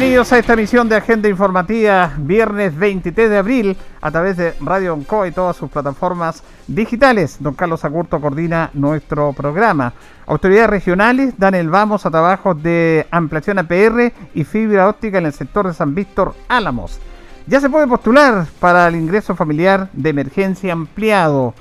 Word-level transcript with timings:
Bienvenidos 0.00 0.32
a 0.32 0.38
esta 0.38 0.54
emisión 0.54 0.88
de 0.88 0.96
Agenda 0.96 1.28
Informativa, 1.28 2.14
viernes 2.16 2.74
23 2.74 3.28
de 3.28 3.36
abril, 3.36 3.76
a 4.00 4.10
través 4.10 4.38
de 4.38 4.54
Radio 4.62 4.94
Onco 4.94 5.26
y 5.26 5.30
todas 5.30 5.56
sus 5.56 5.70
plataformas 5.70 6.42
digitales. 6.66 7.36
Don 7.38 7.52
Carlos 7.52 7.84
Acurto 7.84 8.18
coordina 8.18 8.70
nuestro 8.72 9.34
programa. 9.34 9.92
Autoridades 10.26 10.70
regionales 10.70 11.34
dan 11.36 11.54
el 11.54 11.68
vamos 11.68 12.06
a 12.06 12.10
trabajos 12.10 12.62
de 12.62 13.08
ampliación 13.10 13.58
APR 13.58 14.10
y 14.32 14.44
fibra 14.44 14.88
óptica 14.88 15.18
en 15.18 15.26
el 15.26 15.34
sector 15.34 15.66
de 15.66 15.74
San 15.74 15.94
Víctor 15.94 16.34
Álamos. 16.48 16.98
Ya 17.46 17.60
se 17.60 17.68
puede 17.68 17.86
postular 17.86 18.46
para 18.58 18.88
el 18.88 18.96
ingreso 18.96 19.36
familiar 19.36 19.90
de 19.92 20.08
emergencia 20.08 20.72
ampliado. 20.72 21.52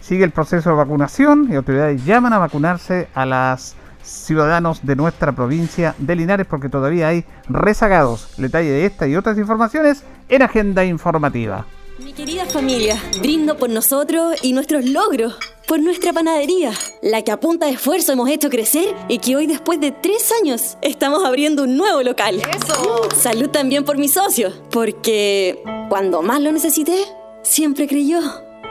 Sigue 0.00 0.24
el 0.24 0.32
proceso 0.32 0.70
de 0.70 0.76
vacunación 0.76 1.46
y 1.52 1.54
autoridades 1.54 2.04
llaman 2.04 2.32
a 2.32 2.38
vacunarse 2.38 3.06
a 3.14 3.24
las 3.24 3.76
ciudadanos 4.06 4.86
de 4.86 4.96
nuestra 4.96 5.32
provincia 5.32 5.94
de 5.98 6.16
Linares 6.16 6.46
porque 6.46 6.68
todavía 6.68 7.08
hay 7.08 7.24
rezagados. 7.48 8.28
Detalle 8.36 8.70
de 8.70 8.86
esta 8.86 9.06
y 9.06 9.16
otras 9.16 9.36
informaciones 9.38 10.02
en 10.28 10.42
Agenda 10.42 10.84
Informativa. 10.84 11.66
Mi 11.98 12.12
querida 12.12 12.44
familia, 12.44 13.02
brindo 13.20 13.56
por 13.56 13.70
nosotros 13.70 14.36
y 14.42 14.52
nuestros 14.52 14.84
logros, 14.84 15.38
por 15.66 15.80
nuestra 15.80 16.12
panadería, 16.12 16.72
la 17.00 17.22
que 17.22 17.32
a 17.32 17.40
punta 17.40 17.66
de 17.66 17.72
esfuerzo 17.72 18.12
hemos 18.12 18.28
hecho 18.28 18.50
crecer 18.50 18.94
y 19.08 19.18
que 19.18 19.34
hoy 19.34 19.46
después 19.46 19.80
de 19.80 19.92
tres 19.92 20.30
años 20.42 20.76
estamos 20.82 21.24
abriendo 21.24 21.62
un 21.62 21.78
nuevo 21.78 22.02
local. 22.02 22.42
¡Eso! 22.54 23.08
Salud 23.16 23.48
también 23.48 23.84
por 23.84 23.96
mi 23.96 24.08
socio, 24.08 24.52
porque 24.70 25.62
cuando 25.88 26.20
más 26.20 26.42
lo 26.42 26.52
necesité, 26.52 27.02
siempre 27.42 27.88
creyó. 27.88 28.20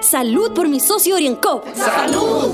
Salud 0.02 0.54
por 0.54 0.70
mi 0.70 0.80
socio 0.80 1.16
Oriencop. 1.16 1.66
¡Salud! 1.74 2.54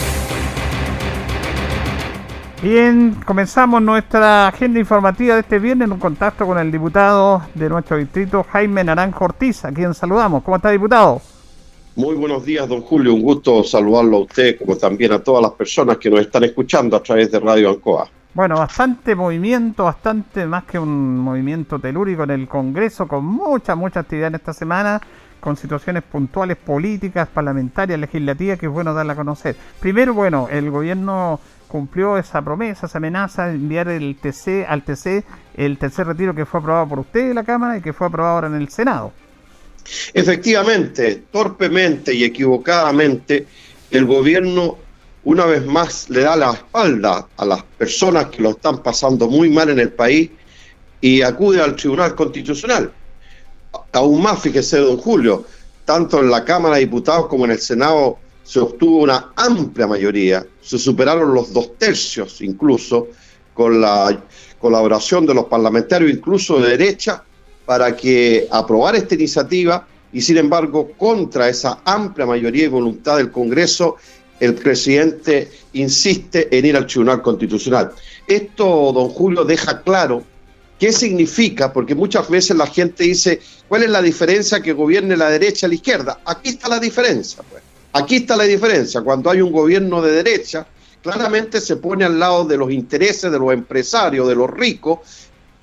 Bien, 2.61 3.17
comenzamos 3.25 3.81
nuestra 3.81 4.47
agenda 4.47 4.79
informativa 4.79 5.33
de 5.33 5.41
este 5.41 5.57
viernes 5.57 5.87
en 5.87 5.93
un 5.93 5.99
contacto 5.99 6.45
con 6.45 6.59
el 6.59 6.71
diputado 6.71 7.41
de 7.55 7.67
nuestro 7.67 7.97
distrito, 7.97 8.45
Jaime 8.51 8.83
Naranjo 8.83 9.25
Ortiz, 9.25 9.65
a 9.65 9.71
quien 9.71 9.95
saludamos. 9.95 10.43
¿Cómo 10.43 10.57
está, 10.57 10.69
diputado? 10.69 11.23
Muy 11.95 12.13
buenos 12.13 12.45
días, 12.45 12.69
don 12.69 12.81
Julio. 12.81 13.15
Un 13.15 13.23
gusto 13.23 13.63
saludarlo 13.63 14.17
a 14.17 14.19
usted, 14.21 14.59
como 14.59 14.77
también 14.77 15.11
a 15.11 15.17
todas 15.17 15.41
las 15.41 15.53
personas 15.53 15.97
que 15.97 16.11
nos 16.11 16.19
están 16.19 16.43
escuchando 16.43 16.95
a 16.95 17.01
través 17.01 17.31
de 17.31 17.39
Radio 17.39 17.71
Ancoa. 17.71 18.07
Bueno, 18.35 18.57
bastante 18.57 19.15
movimiento, 19.15 19.85
bastante 19.85 20.45
más 20.45 20.65
que 20.65 20.77
un 20.77 21.17
movimiento 21.17 21.79
telúrico 21.79 22.23
en 22.23 22.29
el 22.29 22.47
Congreso, 22.47 23.07
con 23.07 23.25
mucha, 23.25 23.73
mucha 23.73 24.01
actividad 24.01 24.27
en 24.27 24.35
esta 24.35 24.53
semana, 24.53 25.01
con 25.39 25.57
situaciones 25.57 26.03
puntuales 26.03 26.57
políticas, 26.57 27.27
parlamentarias, 27.27 27.99
legislativas, 27.99 28.59
que 28.59 28.67
es 28.67 28.71
bueno 28.71 28.93
darla 28.93 29.13
a 29.13 29.15
conocer. 29.15 29.55
Primero, 29.79 30.13
bueno, 30.13 30.47
el 30.51 30.69
gobierno 30.69 31.39
cumplió 31.71 32.17
esa 32.17 32.41
promesa, 32.41 32.85
esa 32.85 32.97
amenaza 32.97 33.47
de 33.47 33.55
enviar 33.55 33.87
el 33.87 34.17
TC 34.17 34.65
al 34.67 34.83
TC 34.83 35.23
el 35.55 35.77
tercer 35.77 36.05
retiro 36.05 36.35
que 36.35 36.45
fue 36.45 36.59
aprobado 36.59 36.87
por 36.89 36.99
usted 36.99 37.29
en 37.29 37.35
la 37.35 37.45
Cámara 37.45 37.77
y 37.77 37.81
que 37.81 37.93
fue 37.93 38.07
aprobado 38.07 38.35
ahora 38.35 38.47
en 38.47 38.55
el 38.55 38.69
Senado. 38.69 39.13
Efectivamente, 40.13 41.23
torpemente 41.31 42.13
y 42.13 42.25
equivocadamente, 42.25 43.47
el 43.89 44.05
gobierno 44.05 44.77
una 45.23 45.45
vez 45.45 45.65
más 45.65 46.09
le 46.09 46.21
da 46.21 46.35
la 46.35 46.51
espalda 46.51 47.27
a 47.37 47.45
las 47.45 47.63
personas 47.63 48.25
que 48.25 48.41
lo 48.41 48.51
están 48.51 48.81
pasando 48.83 49.27
muy 49.27 49.49
mal 49.49 49.69
en 49.69 49.79
el 49.79 49.93
país 49.93 50.29
y 50.99 51.21
acude 51.21 51.61
al 51.61 51.75
Tribunal 51.75 52.15
Constitucional. 52.15 52.91
Aún 53.93 54.21
más, 54.21 54.41
fíjese, 54.41 54.79
don 54.79 54.97
Julio, 54.97 55.45
tanto 55.85 56.19
en 56.19 56.29
la 56.29 56.43
Cámara 56.43 56.75
de 56.75 56.81
Diputados 56.81 57.27
como 57.27 57.45
en 57.45 57.51
el 57.51 57.59
Senado 57.59 58.17
se 58.43 58.59
obtuvo 58.59 59.03
una 59.03 59.31
amplia 59.35 59.87
mayoría, 59.87 60.45
se 60.61 60.77
superaron 60.77 61.33
los 61.33 61.51
dos 61.51 61.77
tercios 61.77 62.41
incluso, 62.41 63.07
con 63.53 63.81
la 63.81 64.23
colaboración 64.59 65.25
de 65.25 65.33
los 65.33 65.45
parlamentarios, 65.45 66.11
incluso 66.11 66.59
de 66.59 66.77
derecha, 66.77 67.23
para 67.65 67.95
que 67.95 68.47
aprobara 68.49 68.97
esta 68.97 69.15
iniciativa 69.15 69.87
y 70.13 70.21
sin 70.21 70.37
embargo, 70.37 70.91
contra 70.97 71.47
esa 71.47 71.79
amplia 71.85 72.25
mayoría 72.25 72.65
y 72.65 72.67
voluntad 72.67 73.17
del 73.17 73.31
Congreso, 73.31 73.95
el 74.39 74.55
presidente 74.55 75.51
insiste 75.73 76.55
en 76.57 76.65
ir 76.65 76.75
al 76.75 76.85
Tribunal 76.85 77.21
Constitucional. 77.21 77.91
Esto, 78.27 78.91
don 78.91 79.09
Julio, 79.09 79.45
deja 79.45 79.81
claro 79.81 80.23
qué 80.79 80.91
significa, 80.91 81.71
porque 81.71 81.95
muchas 81.95 82.29
veces 82.29 82.57
la 82.57 82.67
gente 82.67 83.03
dice, 83.03 83.39
¿cuál 83.67 83.83
es 83.83 83.89
la 83.89 84.01
diferencia 84.01 84.61
que 84.61 84.73
gobierne 84.73 85.15
la 85.15 85.29
derecha 85.29 85.67
a 85.67 85.69
la 85.69 85.75
izquierda? 85.75 86.19
Aquí 86.25 86.49
está 86.49 86.67
la 86.67 86.79
diferencia, 86.79 87.43
pues. 87.49 87.61
Aquí 87.93 88.17
está 88.17 88.37
la 88.37 88.45
diferencia. 88.45 89.01
Cuando 89.01 89.29
hay 89.29 89.41
un 89.41 89.51
gobierno 89.51 90.01
de 90.01 90.11
derecha, 90.11 90.65
claramente 91.01 91.59
se 91.59 91.75
pone 91.77 92.05
al 92.05 92.19
lado 92.19 92.45
de 92.45 92.57
los 92.57 92.71
intereses 92.71 93.31
de 93.31 93.39
los 93.39 93.51
empresarios, 93.51 94.27
de 94.27 94.35
los 94.35 94.49
ricos, 94.49 94.99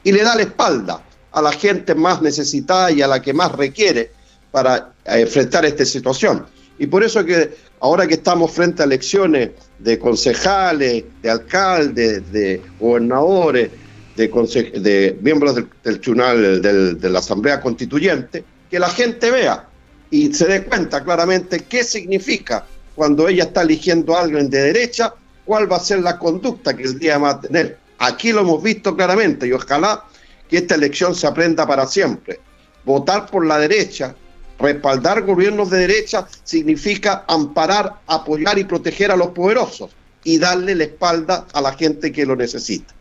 y 0.04 0.12
le 0.12 0.22
da 0.22 0.34
la 0.34 0.42
espalda 0.42 1.02
a 1.32 1.42
la 1.42 1.52
gente 1.52 1.94
más 1.94 2.20
necesitada 2.20 2.90
y 2.90 3.02
a 3.02 3.06
la 3.06 3.22
que 3.22 3.32
más 3.32 3.52
requiere 3.52 4.12
para 4.50 4.92
eh, 5.04 5.20
enfrentar 5.20 5.64
esta 5.64 5.84
situación. 5.84 6.46
Y 6.78 6.86
por 6.86 7.02
eso 7.02 7.24
que 7.24 7.56
ahora 7.80 8.06
que 8.06 8.14
estamos 8.14 8.52
frente 8.52 8.82
a 8.82 8.86
elecciones 8.86 9.50
de 9.78 9.98
concejales, 9.98 11.04
de 11.22 11.30
alcaldes, 11.30 12.30
de 12.32 12.62
gobernadores, 12.78 13.70
de, 14.16 15.18
miembros 15.22 15.54
del, 15.54 16.00
tribunal, 16.00 16.60
de 16.60 17.10
la 17.10 17.18
Asamblea 17.20 17.60
Constituyente, 17.60 18.44
que 18.70 18.78
la 18.78 18.88
gente 18.88 19.30
vea 19.30 19.68
y 20.10 20.32
se 20.32 20.46
dé 20.46 20.64
cuenta 20.64 21.04
claramente 21.04 21.60
qué 21.60 21.84
significa 21.84 22.64
cuando 22.94 23.28
ella 23.28 23.44
está 23.44 23.62
eligiendo 23.62 24.16
a 24.16 24.22
alguien 24.22 24.50
de 24.50 24.60
derecha, 24.60 25.14
cuál 25.44 25.70
va 25.70 25.76
a 25.76 25.80
ser 25.80 26.00
la 26.00 26.18
conducta 26.18 26.76
que 26.76 26.82
el 26.82 26.98
día 26.98 27.18
va 27.18 27.30
a 27.30 27.40
tener. 27.40 27.78
Aquí 27.98 28.32
lo 28.32 28.40
hemos 28.40 28.62
visto 28.62 28.96
claramente 28.96 29.46
y 29.46 29.52
ojalá 29.52 30.04
que 30.48 30.58
esta 30.58 30.74
elección 30.74 31.14
se 31.14 31.26
aprenda 31.26 31.66
para 31.66 31.86
siempre. 31.86 32.40
Votar 32.84 33.26
por 33.30 33.46
la 33.46 33.58
derecha, 33.58 34.14
respaldar 34.58 35.22
gobiernos 35.22 35.70
de 35.70 35.78
derecha, 35.78 36.26
significa 36.42 37.24
amparar, 37.28 38.00
apoyar 38.06 38.58
y 38.58 38.64
proteger 38.64 39.10
a 39.10 39.16
los 39.16 39.28
poderosos 39.28 39.90
y 40.24 40.38
darle 40.38 40.74
la 40.74 40.84
espalda 40.84 41.46
a 41.52 41.60
la 41.60 41.72
gente 41.74 42.10
que 42.10 42.26
lo 42.26 42.34
necesita. 42.34 42.94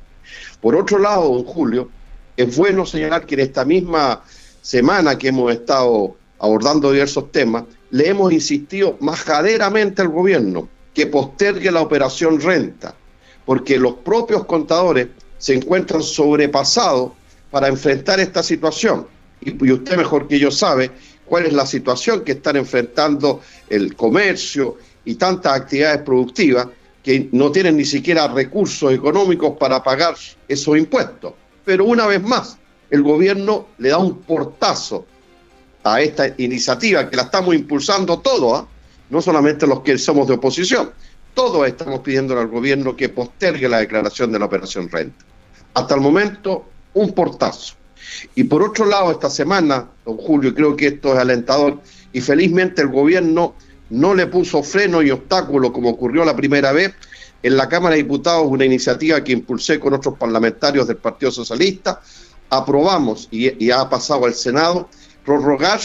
Por 0.62 0.76
otro 0.76 1.00
lado, 1.00 1.34
don 1.34 1.44
Julio, 1.44 1.90
es 2.36 2.56
bueno 2.56 2.86
señalar 2.86 3.26
que 3.26 3.36
en 3.36 3.42
esta 3.42 3.66
misma 3.66 4.24
semana 4.62 5.18
que 5.18 5.30
hemos 5.30 5.52
estado 5.52 6.18
abordando 6.40 6.92
diversos 6.92 7.32
temas, 7.32 7.64
le 7.92 8.10
hemos 8.10 8.32
insistido 8.32 8.98
majaderamente 9.00 10.02
al 10.02 10.10
gobierno 10.10 10.68
que 10.94 11.08
postergue 11.08 11.72
la 11.72 11.82
operación 11.82 12.42
renta, 12.42 12.96
porque 13.46 13.78
los 13.78 13.96
propios 13.96 14.46
contadores 14.46 15.08
se 15.38 15.54
encuentran 15.54 16.02
sobrepasados 16.02 17.12
para 17.52 17.68
enfrentar 17.68 18.20
esta 18.20 18.44
situación. 18.44 19.08
Y, 19.42 19.72
usted 19.72 19.98
mejor 19.98 20.28
que 20.28 20.40
yo 20.40 20.52
sabe 20.52 20.92
cuál 21.26 21.46
es 21.46 21.54
la 21.54 21.66
situación 21.66 22.24
que 22.24 22.34
están 22.34 22.56
enfrentando 22.56 23.42
el 23.70 23.96
comercio 23.96 24.78
y 25.06 25.16
tantas 25.16 25.54
actividades 25.54 26.02
productivas 26.02 26.68
que 27.04 27.30
no 27.32 27.52
tienen 27.52 27.78
ni 27.78 27.86
siquiera 27.86 28.28
recursos 28.28 28.92
económicos 28.92 29.56
para 29.58 29.82
pagar 29.84 30.16
esos 30.48 30.78
impuestos. 30.78 31.34
Pero 31.64 31.86
una 31.86 32.08
vez 32.08 32.22
más, 32.22 32.58
el 32.90 33.04
gobierno 33.04 33.68
le 33.78 33.90
da 33.90 33.98
un 33.98 34.18
portazo 34.22 35.06
a 35.94 36.02
esta 36.02 36.34
iniciativa 36.38 37.10
que 37.10 37.16
la 37.16 37.24
estamos 37.24 37.56
impulsando 37.56 38.20
todos, 38.20 38.62
¿ah? 38.62 38.68
no 39.10 39.22
solamente 39.22 39.68
los 39.68 39.82
que 39.82 39.98
somos 39.98 40.28
de 40.28 40.36
oposición, 40.36 40.92
todos 41.34 41.68
estamos 41.68 42.00
pidiendo 42.00 42.38
al 42.40 42.48
gobierno 42.48 42.96
que 42.96 43.10
postergue 43.10 43.70
la 43.70 43.80
declaración 43.80 44.32
de 44.32 44.40
la 44.40 44.46
operación 44.46 44.90
renta. 44.90 45.24
Hasta 45.74 45.96
el 45.96 46.02
momento, 46.02 46.66
un 46.94 47.14
portazo. 47.14 47.76
Y 48.36 48.46
por 48.46 48.64
otro 48.64 48.86
lado, 48.86 49.12
esta 49.12 49.30
semana, 49.30 49.88
don 50.06 50.18
Julio, 50.18 50.54
creo 50.56 50.76
que 50.76 50.88
esto 50.88 51.14
es 51.14 51.20
alentador, 51.20 51.80
y 52.12 52.22
felizmente 52.22 52.82
el 52.82 52.88
gobierno 52.88 53.56
no 53.90 54.14
le 54.14 54.28
puso 54.28 54.64
freno 54.64 55.02
y 55.02 55.12
obstáculo 55.12 55.72
como 55.72 55.90
ocurrió 55.90 56.26
la 56.26 56.36
primera 56.36 56.72
vez. 56.72 56.94
En 57.44 57.56
la 57.56 57.70
Cámara 57.70 57.96
de 57.96 58.04
Diputados, 58.04 58.48
una 58.48 58.66
iniciativa 58.66 59.24
que 59.24 59.32
impulsé 59.32 59.80
con 59.80 59.94
otros 59.94 60.18
parlamentarios 60.18 60.88
del 60.88 60.98
Partido 60.98 61.32
Socialista, 61.32 62.02
aprobamos 62.50 63.28
y, 63.32 63.70
ha 63.70 63.90
pasado 63.90 64.26
al 64.26 64.34
Senado 64.34 64.90
prorrogar 65.28 65.82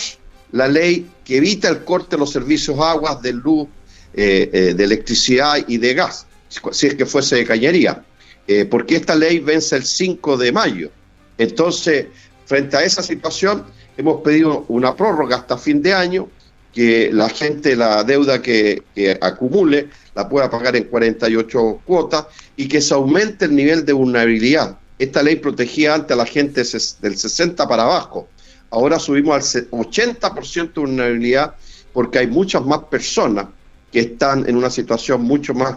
la 0.53 0.69
ley 0.69 1.11
que 1.25 1.39
evita 1.39 1.69
el 1.69 1.83
corte 1.83 2.15
de 2.15 2.19
los 2.19 2.31
servicios 2.31 2.79
aguas, 2.79 3.21
de 3.21 3.33
luz, 3.33 3.67
eh, 4.15 4.49
eh, 4.53 4.75
de 4.75 4.85
electricidad 4.85 5.57
y 5.67 5.79
de 5.79 5.95
gas, 5.95 6.27
si 6.71 6.87
es 6.87 6.95
que 6.95 7.07
fuese 7.07 7.35
de 7.37 7.45
cañería, 7.45 8.05
eh, 8.47 8.67
porque 8.67 8.95
esta 8.95 9.17
ley 9.17 9.41
vence 9.41 9.75
el 9.75 9.85
5 9.85 10.37
de 10.37 10.53
mayo. 10.53 10.91
Entonces, 11.39 12.07
frente 12.47 12.77
a 12.77 12.85
esa 12.85 13.03
situación, 13.03 13.65
hemos 13.97 14.23
pedido 14.23 14.65
una 14.69 14.95
prórroga 14.95 15.39
hasta 15.39 15.59
fin 15.59 15.83
de 15.83 15.93
año, 15.93 16.29
que 16.73 17.11
la 17.13 17.29
gente 17.29 17.75
la 17.75 18.05
deuda 18.05 18.41
que, 18.41 18.85
que 18.95 19.19
acumule 19.21 19.89
la 20.15 20.29
pueda 20.29 20.49
pagar 20.49 20.77
en 20.77 20.85
48 20.85 21.81
cuotas 21.85 22.27
y 22.57 22.69
que 22.69 22.81
se 22.81 22.95
aumente 22.95 23.47
el 23.47 23.57
nivel 23.57 23.85
de 23.85 23.93
vulnerabilidad 23.93 24.79
esta 25.03 25.23
ley 25.23 25.37
protegía 25.37 25.95
antes 25.95 26.13
a 26.13 26.17
la 26.17 26.27
gente 26.27 26.63
del 26.63 27.17
60 27.17 27.67
para 27.67 27.83
abajo. 27.83 28.29
Ahora 28.73 28.99
subimos 28.99 29.55
al 29.55 29.71
80% 29.71 30.73
de 30.73 30.81
vulnerabilidad 30.81 31.55
porque 31.93 32.21
hay 32.21 32.27
muchas 32.27 32.65
más 32.65 32.85
personas 32.85 33.49
que 33.93 34.01
están 34.01 34.49
en 34.49 34.57
una 34.57 34.71
situación 34.71 35.21
mucho 35.23 35.53
más 35.53 35.77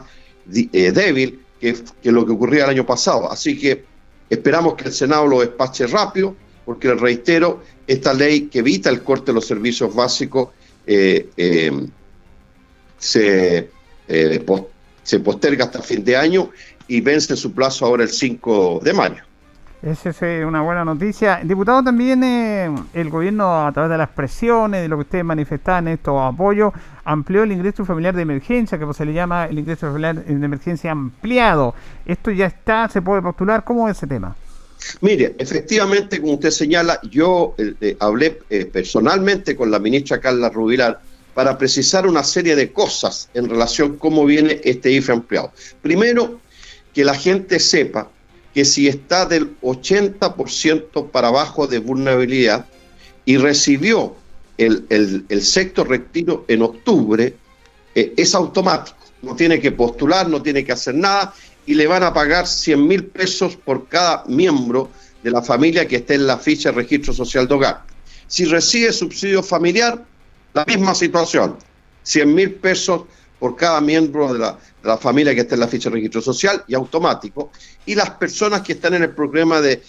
eh, 0.53 0.91
débil 0.91 1.41
que, 1.59 1.75
lo 2.03 2.25
que 2.25 2.31
ocurría 2.31 2.63
el 2.63 2.69
año 2.69 2.85
pasado. 2.85 3.29
Así 3.29 3.59
que 3.59 3.83
esperamos 4.29 4.75
que 4.75 4.85
el 4.85 4.93
Senado 4.93 5.27
lo 5.27 5.41
despache 5.41 5.87
rápido, 5.87 6.37
porque 6.63 6.87
les 6.87 7.01
reitero, 7.01 7.61
esta 7.85 8.13
ley 8.13 8.47
que 8.47 8.59
evita 8.59 8.89
el 8.89 9.03
corte 9.03 9.27
de 9.27 9.33
los 9.33 9.45
servicios 9.45 9.93
básicos 9.93 10.49
eh, 10.87 11.29
eh, 11.35 11.87
se, 12.97 13.69
se 15.03 15.19
posterga 15.19 15.65
hasta 15.65 15.81
fin 15.81 16.01
de 16.05 16.15
año 16.15 16.49
y 16.87 17.01
vence 17.01 17.35
su 17.35 17.51
plazo 17.51 17.85
ahora 17.85 18.03
el 18.03 18.09
5 18.09 18.79
de 18.81 18.93
mayo. 18.93 19.23
Esa 19.85 20.09
es 20.09 20.21
eh, 20.23 20.43
una 20.43 20.63
buena 20.63 20.83
noticia. 20.83 21.41
Diputado, 21.43 21.83
también 21.83 22.23
eh, 22.23 22.73
el 22.95 23.07
gobierno, 23.11 23.67
a 23.67 23.71
través 23.71 23.91
de 23.91 23.99
las 23.99 24.09
presiones, 24.09 24.81
de 24.81 24.87
lo 24.87 24.95
que 24.95 25.01
ustedes 25.01 25.23
manifestaban, 25.23 25.87
estos 25.87 26.19
apoyos, 26.19 26.73
amplió 27.03 27.43
el 27.43 27.51
ingreso 27.51 27.85
familiar 27.85 28.15
de 28.15 28.23
emergencia, 28.23 28.79
que 28.79 28.85
pues, 28.85 28.97
se 28.97 29.05
le 29.05 29.13
llama 29.13 29.45
el 29.45 29.59
ingreso 29.59 29.85
familiar 29.85 30.25
de 30.25 30.43
emergencia 30.43 30.89
ampliado. 30.89 31.75
¿Esto 32.03 32.31
ya 32.31 32.47
está? 32.47 32.89
¿Se 32.89 33.03
puede 33.03 33.21
postular? 33.21 33.63
¿Cómo 33.63 33.87
es 33.87 33.95
ese 33.95 34.07
tema? 34.07 34.35
Mire, 35.01 35.35
efectivamente, 35.37 36.19
como 36.19 36.33
usted 36.33 36.49
señala, 36.49 36.99
yo 37.03 37.53
eh, 37.59 37.95
hablé 37.99 38.39
personalmente 38.73 39.55
con 39.55 39.69
la 39.69 39.77
ministra 39.77 40.19
Carla 40.19 40.49
Rubilar 40.49 40.99
para 41.35 41.59
precisar 41.59 42.07
una 42.07 42.23
serie 42.23 42.55
de 42.55 42.71
cosas 42.71 43.29
en 43.35 43.47
relación 43.47 43.93
a 43.93 43.99
cómo 43.99 44.25
viene 44.25 44.61
este 44.63 44.89
IFE 44.89 45.11
ampliado. 45.11 45.51
Primero, 45.83 46.39
que 46.91 47.05
la 47.05 47.13
gente 47.13 47.59
sepa 47.59 48.09
que 48.55 48.63
si 48.63 48.87
está 48.87 49.25
del 49.25 49.59
80% 49.59 51.11
para 51.11 51.27
abajo 51.27 51.67
de 51.67 51.79
vulnerabilidad 51.79 52.65
y 53.25 53.35
recibió 53.35 54.15
el, 54.57 54.85
el, 54.87 55.41
sector 55.43 55.89
retiro 55.89 56.45
en 56.47 56.61
octubre, 56.61 57.35
eh, 57.93 58.13
es 58.15 58.33
automático. 58.33 58.97
No 59.21 59.35
tiene 59.35 59.59
que 59.59 59.73
postular, 59.73 60.29
no 60.29 60.41
tiene 60.41 60.63
que 60.63 60.71
hacer 60.71 60.95
nada 60.95 61.33
y 61.65 61.73
le 61.73 61.85
van 61.85 62.03
a 62.03 62.13
pagar 62.13 62.47
100 62.47 62.87
mil 62.87 63.03
pesos 63.07 63.57
por 63.57 63.89
cada 63.89 64.23
miembro 64.25 64.89
de 65.21 65.31
la 65.31 65.41
familia 65.41 65.85
que 65.85 65.97
esté 65.97 66.13
en 66.13 66.25
la 66.25 66.37
ficha 66.37 66.69
de 66.69 66.77
registro 66.77 67.11
social 67.11 67.49
de 67.49 67.55
hogar. 67.55 67.83
Si 68.27 68.45
recibe 68.45 68.93
subsidio 68.93 69.43
familiar, 69.43 70.01
la 70.53 70.63
misma 70.63 70.95
situación, 70.95 71.57
100 72.03 72.33
mil 72.33 72.53
pesos 72.53 73.01
por 73.45 73.55
cada 73.55 73.79
miembro 73.79 74.33
de 74.33 74.39
la, 74.39 74.97
familia 74.97 75.35
que 75.35 75.41
está 75.41 75.53
en 75.53 75.61
la 75.61 75.67
ficha 75.67 75.87
de 75.87 75.97
registro 75.97 76.19
social 76.19 76.63
y 76.67 76.73
automático, 76.73 77.51
y 77.85 77.93
las 77.93 78.09
personas 78.09 78.61
que 78.61 78.73
están 78.73 78.95
en 78.95 79.03
el 79.03 79.11
programa 79.11 79.61
de, 79.61 79.83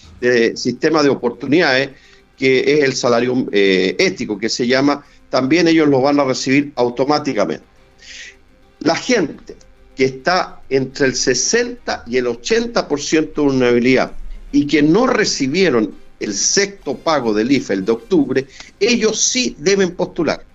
sistema 0.55 1.01
de 1.01 1.09
oportunidades, 1.09 1.89
que 2.37 2.59
es 2.59 2.83
el 2.83 2.93
salario 2.93 3.47
eh, 3.51 3.95
ético 3.97 4.37
que 4.37 4.47
se 4.47 4.67
llama, 4.67 5.03
también 5.31 5.67
ellos 5.67 5.87
lo 5.87 6.01
van 6.01 6.19
a 6.19 6.23
recibir 6.23 6.71
automáticamente. 6.75 7.65
La 8.81 8.95
gente 8.95 9.55
que 9.95 10.05
está 10.05 10.61
entre 10.69 11.07
el 11.07 11.15
60 11.15 12.03
y 12.05 12.17
el 12.17 12.27
80% 12.27 13.33
de 13.33 13.41
vulnerabilidad 13.41 14.11
y 14.51 14.67
que 14.67 14.83
no 14.83 15.07
recibieron 15.07 15.95
el 16.19 16.35
sexto 16.35 16.95
pago 16.95 17.33
del 17.33 17.51
IFE 17.51 17.73
el 17.73 17.85
de 17.85 17.91
octubre, 17.91 18.47
ellos 18.79 19.19
sí 19.19 19.55
deben 19.57 19.95
postular 19.95 20.45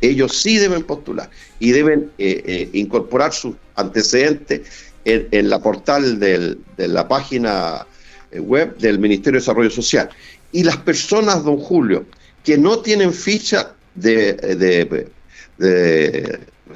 ellos 0.00 0.40
sí 0.40 0.58
deben 0.58 0.82
postular 0.82 1.30
y 1.58 1.72
deben 1.72 2.10
eh, 2.18 2.42
eh, 2.44 2.70
incorporar 2.72 3.32
sus 3.32 3.54
antecedentes 3.74 4.62
en, 5.04 5.48
la 5.48 5.60
portal 5.60 6.18
de 6.18 6.58
la 6.76 7.06
página 7.06 7.86
eh, 8.30 8.40
web 8.40 8.76
del 8.78 8.98
Ministerio 8.98 9.38
de 9.38 9.42
Desarrollo 9.42 9.70
Social. 9.70 10.10
Y 10.52 10.64
las 10.64 10.76
personas, 10.78 11.44
don 11.44 11.58
Julio, 11.58 12.06
que 12.42 12.58
no 12.58 12.80
tienen 12.80 13.12
ficha 13.12 13.72
de, 13.94 15.08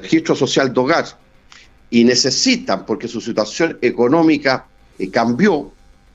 registro 0.01 0.35
social 0.35 0.73
de 0.73 0.79
hogar 0.79 1.05
y 1.89 2.03
necesitan, 2.03 2.85
porque 2.85 3.07
su 3.07 3.19
situación 3.19 3.77
económica 3.81 4.65
cambió, 5.11 5.71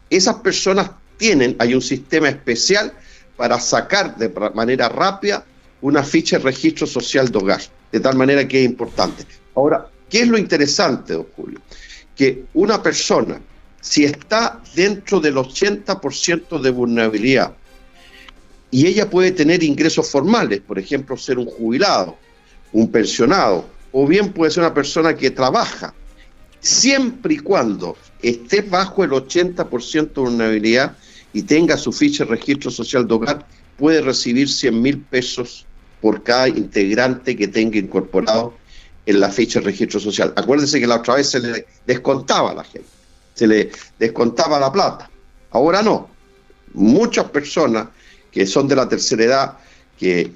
esas 0.09 0.37
personas 0.37 0.91
tienen, 1.19 1.57
hay 1.59 1.75
un 1.75 1.83
sistema 1.83 2.29
especial 2.29 2.93
para 3.37 3.61
sacar 3.61 4.17
de 4.17 4.33
manera 4.55 4.89
rápida 4.89 5.45
una 5.87 6.03
ficha 6.03 6.39
de 6.39 6.43
registro 6.43 6.85
social 6.85 7.31
de 7.31 7.39
hogar, 7.39 7.61
de 7.93 8.01
tal 8.01 8.17
manera 8.17 8.49
que 8.49 8.59
es 8.59 8.69
importante. 8.69 9.25
Ahora, 9.55 9.89
¿qué 10.11 10.23
es 10.23 10.29
lo 10.29 10.37
interesante, 10.37 11.13
don 11.13 11.27
Julio? 11.37 11.61
Que 12.17 12.47
una 12.55 12.83
persona, 12.83 13.41
si 13.81 14.05
está 14.05 14.61
dentro 14.75 15.21
del 15.21 15.37
80% 15.37 16.61
de 16.61 16.71
vulnerabilidad, 16.71 17.55
y 18.73 18.85
ella 18.89 19.09
puede 19.09 19.31
tener 19.31 19.63
ingresos 19.63 20.11
formales, 20.11 20.61
por 20.61 20.77
ejemplo, 20.77 21.17
ser 21.17 21.39
un 21.39 21.47
jubilado, 21.47 22.19
un 22.73 22.91
pensionado, 22.91 23.65
o 23.93 24.09
bien 24.09 24.33
puede 24.33 24.51
ser 24.51 24.65
una 24.65 24.75
persona 24.75 25.15
que 25.15 25.31
trabaja, 25.31 25.95
siempre 26.59 27.35
y 27.35 27.39
cuando 27.39 27.97
esté 28.21 28.61
bajo 28.63 29.05
el 29.05 29.11
80% 29.11 30.15
de 30.15 30.21
vulnerabilidad 30.21 30.97
y 31.33 31.43
tenga 31.43 31.77
su 31.77 31.93
ficha 31.93 32.25
de 32.25 32.31
registro 32.31 32.73
social 32.73 33.07
de 33.07 33.15
hogar, 33.15 33.47
puede 33.79 34.01
recibir 34.01 34.49
100 34.49 34.83
mil 34.83 34.99
pesos 34.99 35.65
por 36.07 36.23
cada 36.23 36.47
integrante 36.47 37.35
que 37.35 37.49
tenga 37.49 37.79
incorporado 37.79 38.55
en 39.07 39.19
la 39.19 39.29
ficha 39.29 39.59
de 39.59 39.67
registro 39.67 39.99
social. 39.99 40.33
Acuérdense 40.37 40.79
que 40.79 40.87
la 40.87 40.99
otra 40.99 41.17
vez 41.17 41.31
se 41.31 41.41
le 41.41 41.67
descontaba 41.85 42.53
a 42.53 42.55
la 42.55 42.63
gente, 42.63 42.87
se 43.35 43.45
le 43.49 43.73
descontaba 43.99 44.61
la 44.61 44.71
plata. 44.71 45.11
Ahora 45.51 45.83
no. 45.83 46.09
Muchas 46.75 47.25
personas 47.31 47.89
que 48.31 48.47
son 48.47 48.69
de 48.69 48.77
la 48.77 48.89
tercera 48.89 49.25
edad, 49.25 49.59
que, 49.99 50.31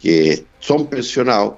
que, 0.00 0.44
son 0.60 0.86
pensionados, 0.86 1.54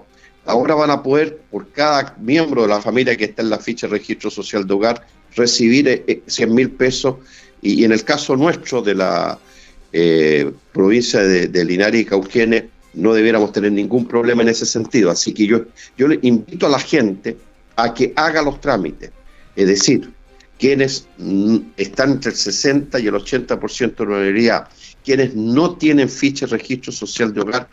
ahora 0.47 0.75
van 0.75 0.91
a 0.93 1.03
poder, 1.03 1.39
por 1.51 1.71
cada 1.73 2.17
miembro 2.19 2.63
de 2.63 2.69
la 2.69 2.81
familia 2.81 3.19
que 3.19 3.27
está 3.27 3.43
en 3.43 3.51
la 3.51 3.59
ficha 3.59 3.87
de 3.87 3.99
registro 3.99 4.31
social 4.31 4.67
de 4.67 4.73
hogar, 4.73 5.07
recibir 5.35 6.23
100 6.27 6.49
eh, 6.49 6.55
mil 6.55 6.71
pesos. 6.71 7.17
Y, 7.61 7.85
en 7.85 7.93
el 7.93 8.03
caso 8.03 8.35
nuestro 8.35 8.81
de 8.81 8.95
la 8.95 9.39
eh, 9.93 10.51
provincia 10.73 11.21
de, 11.21 11.65
Linares 11.67 12.01
y 12.01 12.05
Cauquenes, 12.07 12.65
no 12.97 13.13
debiéramos 13.13 13.53
tener 13.53 13.73
ningún 13.73 14.07
problema 14.07 14.43
en 14.43 14.49
ese 14.49 14.67
sentido. 14.67 15.11
Así 15.11 15.33
que 15.33 15.47
yo, 15.47 15.67
yo 15.97 16.09
le 16.09 16.19
invito 16.23 16.67
a 16.67 16.71
la 16.71 16.79
gente 16.79 17.37
a 17.77 17.95
que 17.95 18.13
haga 18.17 18.43
los 18.43 18.61
trámites. 18.61 19.11
Es 19.55 19.69
decir, 19.69 20.11
quienes 20.59 21.07
están 21.77 22.13
entre 22.13 22.33
el 22.33 22.37
60 22.37 22.99
y 22.99 23.07
el 23.07 23.15
80% 23.15 23.97
de 23.97 24.07
mayoría, 24.07 24.69
quienes 25.05 25.35
no 25.35 25.77
tienen 25.77 26.09
ficha 26.09 26.47
de 26.47 26.57
registro 26.57 26.93
social 26.93 27.33
de 27.33 27.43
hogar, 27.43 27.69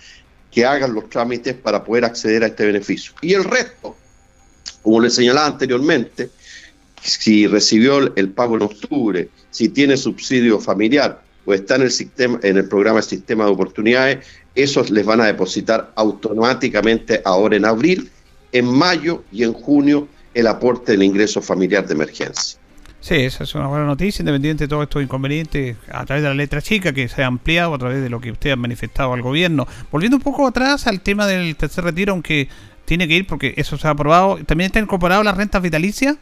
que 0.51 0.65
hagan 0.65 0.93
los 0.93 1.09
trámites 1.09 1.55
para 1.55 1.83
poder 1.83 2.05
acceder 2.05 2.43
a 2.43 2.47
este 2.47 2.65
beneficio. 2.65 3.13
Y 3.21 3.33
el 3.33 3.43
resto, 3.43 3.95
como 4.81 4.99
le 4.99 5.09
señalaba 5.09 5.47
anteriormente, 5.47 6.29
si 7.01 7.47
recibió 7.47 8.15
el 8.15 8.29
pago 8.29 8.55
en 8.57 8.63
octubre, 8.63 9.29
si 9.49 9.69
tiene 9.69 9.97
subsidio 9.97 10.59
familiar 10.59 11.23
o 11.45 11.53
está 11.53 11.75
en 11.75 11.83
el 11.83 11.91
sistema, 11.91 12.39
en 12.43 12.57
el 12.57 12.67
programa 12.67 12.99
de 12.99 13.03
sistema 13.03 13.45
de 13.45 13.51
oportunidades, 13.51 14.25
esos 14.55 14.89
les 14.89 15.05
van 15.05 15.21
a 15.21 15.25
depositar 15.25 15.91
automáticamente 15.95 17.21
ahora 17.25 17.55
en 17.55 17.65
abril, 17.65 18.09
en 18.51 18.65
mayo 18.65 19.23
y 19.31 19.43
en 19.43 19.53
junio 19.53 20.07
el 20.33 20.47
aporte 20.47 20.93
del 20.93 21.03
ingreso 21.03 21.41
familiar 21.41 21.87
de 21.87 21.93
emergencia. 21.93 22.59
Sí, 23.03 23.15
esa 23.15 23.43
es 23.43 23.53
una 23.53 23.67
buena 23.67 23.85
noticia, 23.85 24.21
independiente 24.21 24.63
de 24.63 24.67
todos 24.69 24.83
estos 24.83 25.03
inconvenientes, 25.03 25.75
a 25.91 26.05
través 26.05 26.23
de 26.23 26.29
la 26.29 26.35
letra 26.35 26.61
chica 26.61 26.93
que 26.93 27.09
se 27.09 27.21
ha 27.21 27.27
ampliado, 27.27 27.73
a 27.73 27.77
través 27.77 28.01
de 28.01 28.09
lo 28.09 28.21
que 28.21 28.31
usted 28.31 28.51
ha 28.51 28.55
manifestado 28.55 29.11
al 29.11 29.21
gobierno. 29.21 29.67
Volviendo 29.91 30.15
un 30.15 30.23
poco 30.23 30.47
atrás 30.47 30.87
al 30.87 31.01
tema 31.01 31.27
del 31.27 31.57
tercer 31.57 31.83
retiro, 31.83 32.13
aunque 32.13 32.47
tiene 32.85 33.05
que 33.05 33.15
ir 33.15 33.27
porque 33.27 33.55
eso 33.57 33.77
se 33.77 33.87
ha 33.89 33.91
aprobado, 33.91 34.39
¿también 34.45 34.67
está 34.67 34.79
incorporado 34.79 35.21
las 35.21 35.35
rentas 35.35 35.61
vitalicias? 35.61 36.15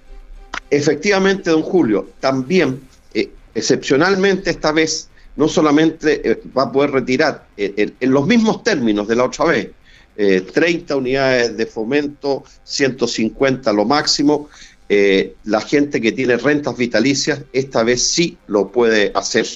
Efectivamente, 0.71 1.51
don 1.51 1.61
Julio, 1.61 2.09
también, 2.19 2.81
eh, 3.13 3.29
excepcionalmente 3.53 4.49
esta 4.49 4.71
vez, 4.71 5.10
no 5.35 5.47
solamente 5.47 6.29
eh, 6.29 6.41
va 6.55 6.63
a 6.63 6.71
poder 6.71 6.91
retirar 6.91 7.47
eh, 7.57 7.93
en, 7.99 8.11
los 8.11 8.27
mismos 8.27 8.63
términos 8.63 9.07
de 9.07 9.15
la 9.15 9.25
otra 9.25 9.45
vez, 9.45 9.69
30 10.15 10.93
eh, 10.93 10.97
unidades 10.97 11.57
de 11.57 11.65
fomento, 11.65 12.43
150 12.63 13.71
lo 13.73 13.85
máximo, 13.85 14.49
eh, 14.93 15.35
la 15.45 15.61
gente 15.61 16.01
que 16.01 16.11
tiene 16.11 16.35
rentas 16.35 16.75
vitalicias 16.75 17.43
esta 17.53 17.81
vez 17.81 18.03
sí 18.03 18.37
lo 18.47 18.73
puede 18.73 19.13
hacer. 19.15 19.47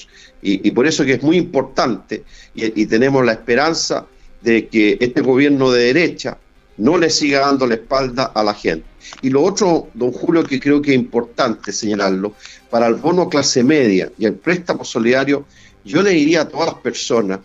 Y, 0.41 0.71
por 0.71 0.87
eso 0.87 1.03
que 1.03 1.13
es 1.13 1.23
muy 1.23 1.35
importante 1.35 2.23
y, 2.53 2.85
tenemos 2.85 3.25
la 3.25 3.33
esperanza 3.33 4.05
de 4.41 4.67
que 4.67 4.95
este 5.01 5.19
gobierno 5.19 5.71
de 5.71 5.91
derecha 5.91 6.37
no 6.77 6.97
le 6.97 7.09
siga 7.09 7.39
dando 7.41 7.67
la 7.67 7.73
espalda 7.73 8.25
a 8.25 8.43
la 8.45 8.53
gente. 8.53 8.85
Y 9.21 9.29
lo 9.29 9.43
otro, 9.43 9.89
don 9.93 10.13
Julio, 10.13 10.43
que 10.43 10.59
creo 10.59 10.81
que 10.81 10.91
es 10.91 10.95
importante 10.95 11.73
señalarlo, 11.73 12.33
para 12.69 12.87
el 12.87 12.95
bono 12.95 13.27
clase 13.27 13.61
media 13.61 14.09
y 14.17 14.25
el 14.25 14.35
préstamo 14.35 14.85
solidario, 14.85 15.45
yo 15.85 16.01
le 16.01 16.11
diría 16.11 16.41
a 16.41 16.49
todas 16.49 16.67
las 16.67 16.75
personas 16.81 17.39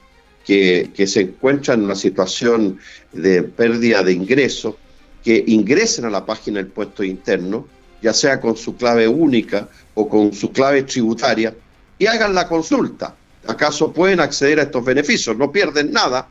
que, 0.45 0.91
que 0.95 1.07
se 1.07 1.21
encuentran 1.21 1.81
en 1.81 1.85
una 1.85 1.95
situación 1.95 2.79
de 3.13 3.43
pérdida 3.43 4.03
de 4.03 4.13
ingresos, 4.13 4.75
que 5.23 5.45
ingresen 5.47 6.07
a 6.07 6.11
la 6.11 6.25
página 6.25 6.57
del 6.57 6.69
puesto 6.69 7.05
interno, 7.05 7.69
ya 8.03 8.13
sea 8.15 8.41
con 8.41 8.57
su 8.57 8.77
clave 8.77 9.07
única 9.07 9.69
o 9.95 10.09
con 10.09 10.33
su 10.33 10.51
clave 10.51 10.83
tributaria, 10.85 11.55
y 11.99 12.07
hagan 12.07 12.35
la 12.35 12.49
consulta. 12.49 13.15
¿Acaso 13.47 13.93
pueden 13.93 14.21
acceder 14.21 14.59
a 14.59 14.63
estos 14.65 14.85
beneficios? 14.85 15.37
No 15.37 15.53
pierden 15.53 15.93
nada 15.93 16.27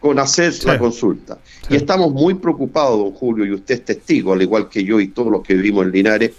con 0.00 0.18
hacer 0.18 0.52
la 0.64 0.78
consulta. 0.78 1.38
Y 1.68 1.76
estamos 1.76 2.12
muy 2.12 2.34
preocupados, 2.34 2.98
don 2.98 3.12
Julio, 3.12 3.46
y 3.46 3.52
usted 3.52 3.76
es 3.76 3.84
testigo, 3.84 4.32
al 4.32 4.42
igual 4.42 4.68
que 4.68 4.84
yo 4.84 5.00
y 5.00 5.08
todos 5.08 5.32
los 5.32 5.42
que 5.42 5.54
vivimos 5.54 5.86
en 5.86 5.92
Linares, 5.92 6.32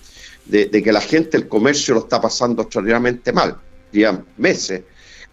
de, 0.45 0.69
que 0.69 0.91
la 0.91 1.01
gente, 1.01 1.37
el 1.37 1.47
comercio 1.47 1.93
lo 1.93 2.01
está 2.01 2.21
pasando 2.21 2.61
extraordinariamente 2.63 3.31
mal. 3.31 3.57
Llevan 3.91 4.25
meses 4.37 4.83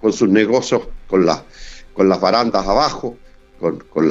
con 0.00 0.12
sus 0.12 0.28
negocios, 0.28 0.82
con, 1.08 1.26
las 1.26 1.42
con 1.94 2.08
las 2.08 2.20
barandas 2.20 2.66
abajo, 2.66 3.16
con, 3.58 3.78
con, 3.90 4.08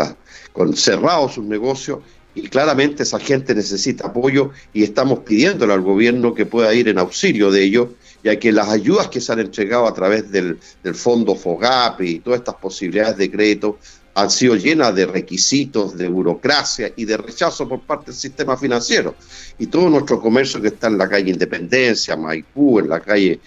con 0.53 0.75
cerrados 0.75 1.35
sus 1.35 1.45
negocios, 1.45 1.99
y 2.35 2.49
claramente 2.49 3.03
esa 3.03 3.19
gente 3.19 3.55
necesita 3.55 4.07
apoyo 4.07 4.51
y 4.73 4.83
estamos 4.83 5.19
pidiéndole 5.19 5.73
al 5.73 5.81
gobierno 5.81 6.33
que 6.33 6.45
pueda 6.45 6.73
ir 6.73 6.89
en 6.89 6.99
auxilio 6.99 7.49
de 7.49 7.63
ellos, 7.63 7.89
ya 8.23 8.37
que 8.37 8.51
las 8.51 8.67
ayudas 8.69 9.07
que 9.07 9.21
se 9.21 9.31
han 9.31 9.39
entregado 9.39 9.87
a 9.87 9.93
través 9.93 10.29
del, 10.31 10.59
fondo 10.93 11.35
FOGAP 11.35 12.01
y 12.01 12.19
todas 12.19 12.39
estas 12.39 12.55
posibilidades 12.55 13.17
de 13.17 13.31
crédito 13.31 13.79
han 14.15 14.29
sido 14.29 14.55
llenas 14.55 14.95
de 14.95 15.05
requisitos, 15.05 15.97
de 15.97 16.07
burocracia 16.07 16.91
y 16.95 17.05
de 17.05 17.17
rechazo 17.17 17.67
por 17.67 17.81
parte 17.81 18.07
del 18.07 18.15
sistema 18.15 18.55
financiero. 18.55 19.15
Y 19.57 19.67
todo 19.67 19.89
nuestro 19.89 20.21
comercio 20.21 20.61
que 20.61 20.69
está 20.69 20.87
en 20.87 20.97
la 20.97 21.09
calle 21.09 21.31
Independencia, 21.31 22.15
Maipú, 22.15 22.79
en 22.79 22.89
la 22.89 23.01
calle, 23.01 23.41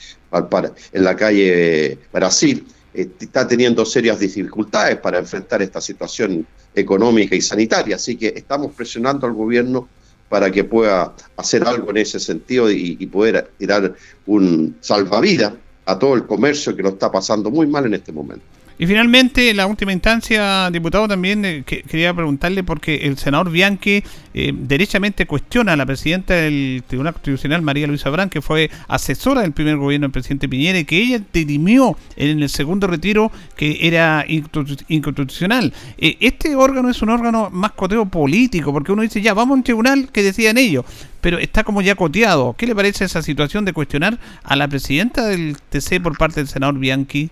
en 0.93 1.05
la 1.05 1.17
calle 1.17 1.99
Brasil, 2.13 2.67
eh, 2.95 3.09
está 3.21 3.47
teniendo 3.47 3.85
serias 3.85 4.19
dificultades 4.19 4.97
para 4.97 5.19
enfrentar 5.19 5.63
esta 5.63 5.81
situación 5.81 6.47
económica 6.75 7.35
y 7.35 7.41
sanitaria. 7.41 7.97
Así 7.97 8.17
que 8.17 8.33
estamos 8.37 8.73
presionando 8.73 9.27
al 9.27 9.33
gobierno 9.33 9.89
para 10.29 10.51
que 10.51 10.65
pueda 10.65 11.15
hacer 11.37 11.65
algo 11.65 11.91
en 11.91 11.99
ese 11.99 12.21
sentido 12.21 12.71
y, 12.71 12.97
y 12.99 13.07
poder 13.07 13.51
dar 13.59 13.95
un 14.27 14.77
salvavidas 14.81 15.55
a 15.87 15.99
todo 15.99 16.15
el 16.15 16.27
comercio 16.27 16.77
que 16.77 16.83
lo 16.83 16.91
está 16.91 17.11
pasando 17.11 17.51
muy 17.51 17.67
mal 17.67 17.87
en 17.87 17.95
este 17.95 18.13
momento. 18.13 18.45
Y 18.81 18.87
finalmente, 18.87 19.51
en 19.51 19.57
la 19.57 19.67
última 19.67 19.93
instancia, 19.93 20.71
diputado, 20.71 21.09
también 21.09 21.45
eh, 21.45 21.65
quería 21.65 22.15
preguntarle 22.15 22.63
porque 22.63 22.95
el 23.07 23.19
senador 23.19 23.51
Bianchi 23.51 24.05
eh, 24.35 24.53
derechamente 24.55 25.27
cuestiona 25.27 25.73
a 25.73 25.77
la 25.77 25.85
presidenta 25.85 26.35
del 26.35 26.85
Tribunal 26.87 27.15
Constitucional, 27.15 27.61
María 27.63 27.89
Luisa 27.89 28.09
Brán, 28.11 28.31
que 28.31 28.41
fue 28.41 28.71
asesora 28.87 29.41
del 29.41 29.51
primer 29.51 29.79
gobierno 29.79 30.05
del 30.05 30.13
presidente 30.13 30.49
Piñera, 30.49 30.79
y 30.79 30.85
que 30.85 30.97
ella 30.97 31.21
dirimió 31.33 31.97
en 32.15 32.41
el 32.41 32.49
segundo 32.49 32.87
retiro 32.87 33.33
que 33.57 33.79
era 33.81 34.25
inconstitucional. 34.29 35.75
Eh, 35.99 36.17
este 36.21 36.55
órgano 36.55 36.89
es 36.89 37.03
un 37.03 37.09
órgano 37.09 37.51
más 37.51 37.73
coteo 37.73 38.07
político, 38.07 38.73
porque 38.73 38.93
uno 38.93 39.03
dice, 39.03 39.21
ya, 39.21 39.35
vamos 39.35 39.57
a 39.57 39.59
un 39.59 39.65
tribunal 39.65 40.09
que 40.13 40.23
decían 40.23 40.57
ellos, 40.57 40.85
pero 41.21 41.39
está 41.39 41.65
como 41.65 41.83
ya 41.83 41.97
coteado. 41.97 42.55
¿Qué 42.57 42.69
le 42.69 42.77
parece 42.77 43.07
esa 43.07 43.23
situación 43.23 43.65
de 43.65 43.73
cuestionar 43.73 44.21
a 44.45 44.55
la 44.55 44.69
presidenta 44.69 45.27
del 45.27 45.57
TC 45.69 46.01
por 46.01 46.17
parte 46.17 46.39
del 46.39 46.49
senador 46.49 46.79
Bianchi? 46.79 47.31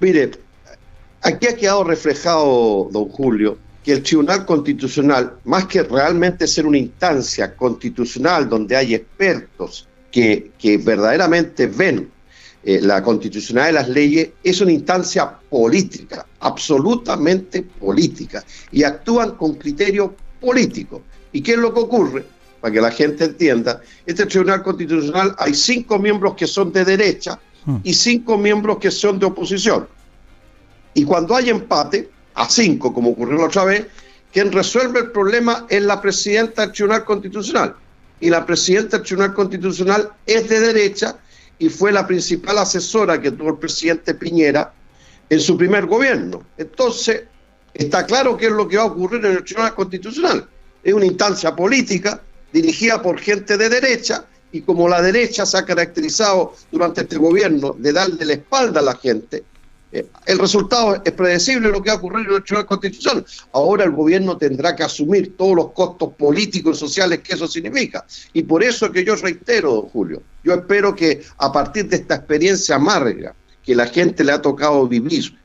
Mire, 0.00 0.30
aquí 1.22 1.46
ha 1.48 1.56
quedado 1.56 1.84
reflejado, 1.84 2.88
don 2.92 3.08
Julio, 3.08 3.58
que 3.82 3.92
el 3.92 4.02
Tribunal 4.02 4.44
Constitucional, 4.44 5.38
más 5.44 5.66
que 5.66 5.82
realmente 5.82 6.46
ser 6.46 6.66
una 6.66 6.78
instancia 6.78 7.56
constitucional 7.56 8.48
donde 8.48 8.76
hay 8.76 8.94
expertos 8.94 9.88
que, 10.10 10.52
verdaderamente 10.84 11.66
ven 11.66 12.10
eh, 12.64 12.80
la 12.82 13.02
constitucionalidad 13.02 13.68
de 13.68 13.72
las 13.72 13.88
leyes, 13.88 14.28
es 14.42 14.60
una 14.60 14.72
instancia 14.72 15.30
política, 15.48 16.26
absolutamente 16.40 17.62
política, 17.62 18.44
y 18.72 18.82
actúan 18.82 19.32
con 19.32 19.54
criterio 19.54 20.14
político. 20.40 21.02
¿Y 21.32 21.40
qué 21.40 21.52
es 21.52 21.58
lo 21.58 21.72
que 21.72 21.80
ocurre? 21.80 22.24
Para 22.60 22.74
que 22.74 22.80
la 22.80 22.90
gente 22.90 23.24
entienda, 23.24 23.80
este 24.04 24.26
Tribunal 24.26 24.62
Constitucional 24.62 25.34
hay 25.38 25.54
cinco 25.54 25.98
miembros 25.98 26.34
que 26.34 26.46
son 26.46 26.72
de 26.72 26.84
derecha. 26.84 27.38
Y 27.82 27.94
cinco 27.94 28.38
miembros 28.38 28.78
que 28.78 28.90
son 28.90 29.18
de 29.18 29.26
oposición. 29.26 29.88
Y 30.94 31.04
cuando 31.04 31.36
hay 31.36 31.50
empate, 31.50 32.10
a 32.34 32.48
cinco, 32.48 32.94
como 32.94 33.10
ocurrió 33.10 33.38
la 33.38 33.46
otra 33.46 33.64
vez, 33.64 33.86
quien 34.32 34.52
resuelve 34.52 35.00
el 35.00 35.10
problema 35.10 35.66
es 35.68 35.82
la 35.82 36.00
presidenta 36.00 36.62
del 36.62 36.72
Tribunal 36.72 37.04
Constitucional. 37.04 37.74
Y 38.20 38.30
la 38.30 38.44
presidenta 38.46 38.96
del 38.96 39.06
Tribunal 39.06 39.34
Constitucional 39.34 40.10
es 40.26 40.48
de 40.48 40.60
derecha 40.60 41.18
y 41.58 41.68
fue 41.68 41.92
la 41.92 42.06
principal 42.06 42.58
asesora 42.58 43.20
que 43.20 43.32
tuvo 43.32 43.50
el 43.50 43.58
presidente 43.58 44.14
Piñera 44.14 44.72
en 45.28 45.40
su 45.40 45.56
primer 45.56 45.86
gobierno. 45.86 46.42
Entonces, 46.56 47.24
está 47.74 48.06
claro 48.06 48.36
qué 48.36 48.46
es 48.46 48.52
lo 48.52 48.68
que 48.68 48.76
va 48.76 48.84
a 48.84 48.86
ocurrir 48.86 49.24
en 49.24 49.32
el 49.32 49.44
Tribunal 49.44 49.74
Constitucional. 49.74 50.48
Es 50.82 50.94
una 50.94 51.06
instancia 51.06 51.54
política 51.54 52.22
dirigida 52.52 53.02
por 53.02 53.18
gente 53.18 53.56
de 53.56 53.68
derecha 53.68 54.24
y 54.52 54.62
como 54.62 54.88
la 54.88 55.02
derecha 55.02 55.44
se 55.44 55.58
ha 55.58 55.64
caracterizado 55.64 56.54
durante 56.70 57.02
este 57.02 57.16
gobierno 57.16 57.74
de 57.78 57.92
darle 57.92 58.24
la 58.24 58.32
espalda 58.32 58.80
a 58.80 58.82
la 58.82 58.96
gente, 58.96 59.44
eh, 59.90 60.06
el 60.26 60.38
resultado 60.38 61.00
es 61.02 61.12
predecible 61.12 61.70
lo 61.70 61.82
que 61.82 61.90
va 61.90 61.96
a 61.96 61.98
ocurrir 61.98 62.26
en 62.28 62.34
el 62.34 62.44
Tribunal 62.44 62.66
Constitucional. 62.66 63.24
Ahora 63.52 63.84
el 63.84 63.92
gobierno 63.92 64.36
tendrá 64.36 64.76
que 64.76 64.82
asumir 64.82 65.36
todos 65.36 65.56
los 65.56 65.72
costos 65.72 66.12
políticos 66.14 66.76
y 66.76 66.80
sociales 66.80 67.20
que 67.20 67.34
eso 67.34 67.48
significa. 67.48 68.04
Y 68.32 68.42
por 68.42 68.62
eso 68.62 68.92
que 68.92 69.04
yo 69.04 69.16
reitero, 69.16 69.72
don 69.72 69.88
Julio, 69.88 70.22
yo 70.44 70.54
espero 70.54 70.94
que 70.94 71.22
a 71.38 71.50
partir 71.50 71.88
de 71.88 71.96
esta 71.96 72.16
experiencia 72.16 72.76
amarga 72.76 73.34
que 73.64 73.74
la 73.74 73.86
gente 73.86 74.24
le 74.24 74.32
ha 74.32 74.42
tocado 74.42 74.86
vivir, 74.86 75.38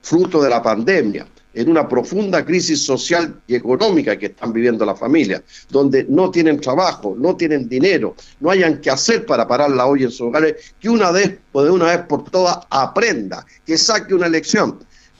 fruto 0.00 0.42
de 0.42 0.50
la 0.50 0.62
pandemia, 0.62 1.26
en 1.54 1.68
una 1.68 1.88
profunda 1.88 2.44
crisis 2.44 2.84
social 2.84 3.40
y 3.46 3.54
económica 3.54 4.18
que 4.18 4.26
están 4.26 4.52
viviendo 4.52 4.84
las 4.84 4.98
familias, 4.98 5.42
donde 5.68 6.04
no 6.08 6.30
tienen 6.30 6.60
trabajo, 6.60 7.14
no 7.18 7.36
tienen 7.36 7.68
dinero, 7.68 8.14
no 8.40 8.50
hayan 8.50 8.80
que 8.80 8.90
hacer 8.90 9.26
para 9.26 9.46
parar 9.46 9.70
la 9.70 9.86
olla 9.86 10.04
en 10.04 10.10
sus 10.10 10.22
hogares, 10.22 10.74
que 10.80 10.88
una 10.88 11.10
vez 11.10 11.38
o 11.52 11.62
de 11.62 11.70
una 11.70 11.86
vez 11.86 12.06
por 12.06 12.24
todas 12.24 12.58
aprenda, 12.70 13.44
que 13.66 13.76
saque 13.76 14.14
una 14.14 14.28
lección. 14.28 14.78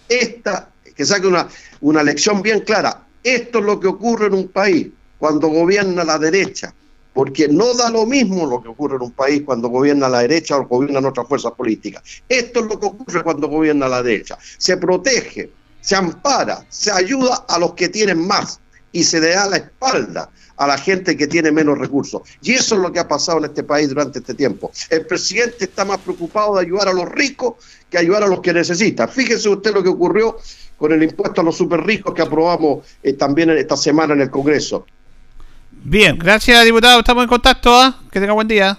Esta, 0.09 0.71
que 0.95 1.05
saque 1.05 1.27
una, 1.27 1.49
una 1.81 2.03
lección 2.03 2.43
bien 2.43 2.61
clara. 2.61 3.07
Esto 3.23 3.59
es 3.61 3.65
lo 3.65 3.79
que 3.79 3.87
ocurre 3.87 4.27
en 4.27 4.35
un 4.35 4.49
país 4.49 4.89
cuando 5.19 5.49
gobierna 5.49 6.05
la 6.05 6.19
derecha, 6.19 6.75
porque 7.13 7.47
no 7.47 7.75
da 7.75 7.91
lo 7.91 8.07
mismo 8.07 8.47
lo 8.47 8.63
que 8.63 8.69
ocurre 8.69 8.97
en 8.97 9.03
un 9.03 9.13
país 9.13 9.43
cuando 9.45 9.69
gobierna 9.69 10.09
la 10.09 10.21
derecha 10.21 10.57
o 10.57 10.67
gobiernan 10.67 11.05
otras 11.05 11.29
fuerzas 11.29 11.53
políticas. 11.53 12.03
Esto 12.29 12.61
es 12.61 12.67
lo 12.67 12.81
que 12.81 12.87
ocurre 12.87 13.23
cuando 13.23 13.49
gobierna 13.49 13.89
la 13.89 14.03
derecha. 14.03 14.39
Se 14.59 14.77
protege 14.79 15.51
se 15.83 15.97
ampara, 15.97 16.65
se 16.71 16.91
ayuda 16.91 17.45
a 17.49 17.59
los 17.59 17.75
que 17.75 17.91
tienen 17.91 18.27
más 18.27 18.61
y 18.93 19.05
se 19.05 19.21
le 19.21 19.31
da 19.31 19.49
la 19.49 19.57
espalda 19.57 20.31
a 20.57 20.67
la 20.67 20.79
gente 20.79 21.17
que 21.17 21.27
tiene 21.27 21.51
menos 21.51 21.77
recursos. 21.77 22.23
Y 22.41 22.53
eso 22.53 22.77
es 22.77 22.81
lo 22.81 22.93
que 22.93 23.01
ha 23.01 23.09
pasado 23.09 23.39
en 23.39 23.47
este 23.47 23.65
país 23.65 23.89
durante 23.89 24.21
este 24.21 24.35
tiempo. 24.35 24.71
El 24.89 25.07
presidente 25.07 25.65
está 25.65 25.85
más 25.85 25.99
preocupado 25.99 26.55
de 26.55 26.63
ayudar 26.63 26.89
a 26.89 26.93
los 26.93 27.09
ricos 27.11 27.55
que 27.91 27.99
ayudar 27.99 28.23
a 28.23 28.29
los 28.29 28.41
que 28.41 28.53
necesitan. 28.53 29.09
Fíjese 29.09 29.49
usted 29.49 29.75
lo 29.75 29.83
que 29.83 29.89
ocurrió 29.89 30.39
con 30.79 30.93
el 30.93 31.03
impuesto 31.03 31.41
a 31.41 31.45
los 31.45 31.57
super 31.57 31.81
ricos 31.85 32.15
que 32.15 32.23
aprobamos 32.23 32.87
eh, 33.03 33.15
también 33.15 33.51
esta 33.51 33.77
semana 33.77 34.15
en 34.15 34.21
el 34.21 34.31
Congreso. 34.31 34.87
Bien, 35.71 36.17
gracias 36.17 36.65
diputado, 36.65 37.01
estamos 37.01 37.25
en 37.25 37.29
contacto. 37.29 37.75
¿ah? 37.75 38.01
Que 38.11 38.21
tenga 38.21 38.33
buen 38.33 38.49
día. 38.49 38.79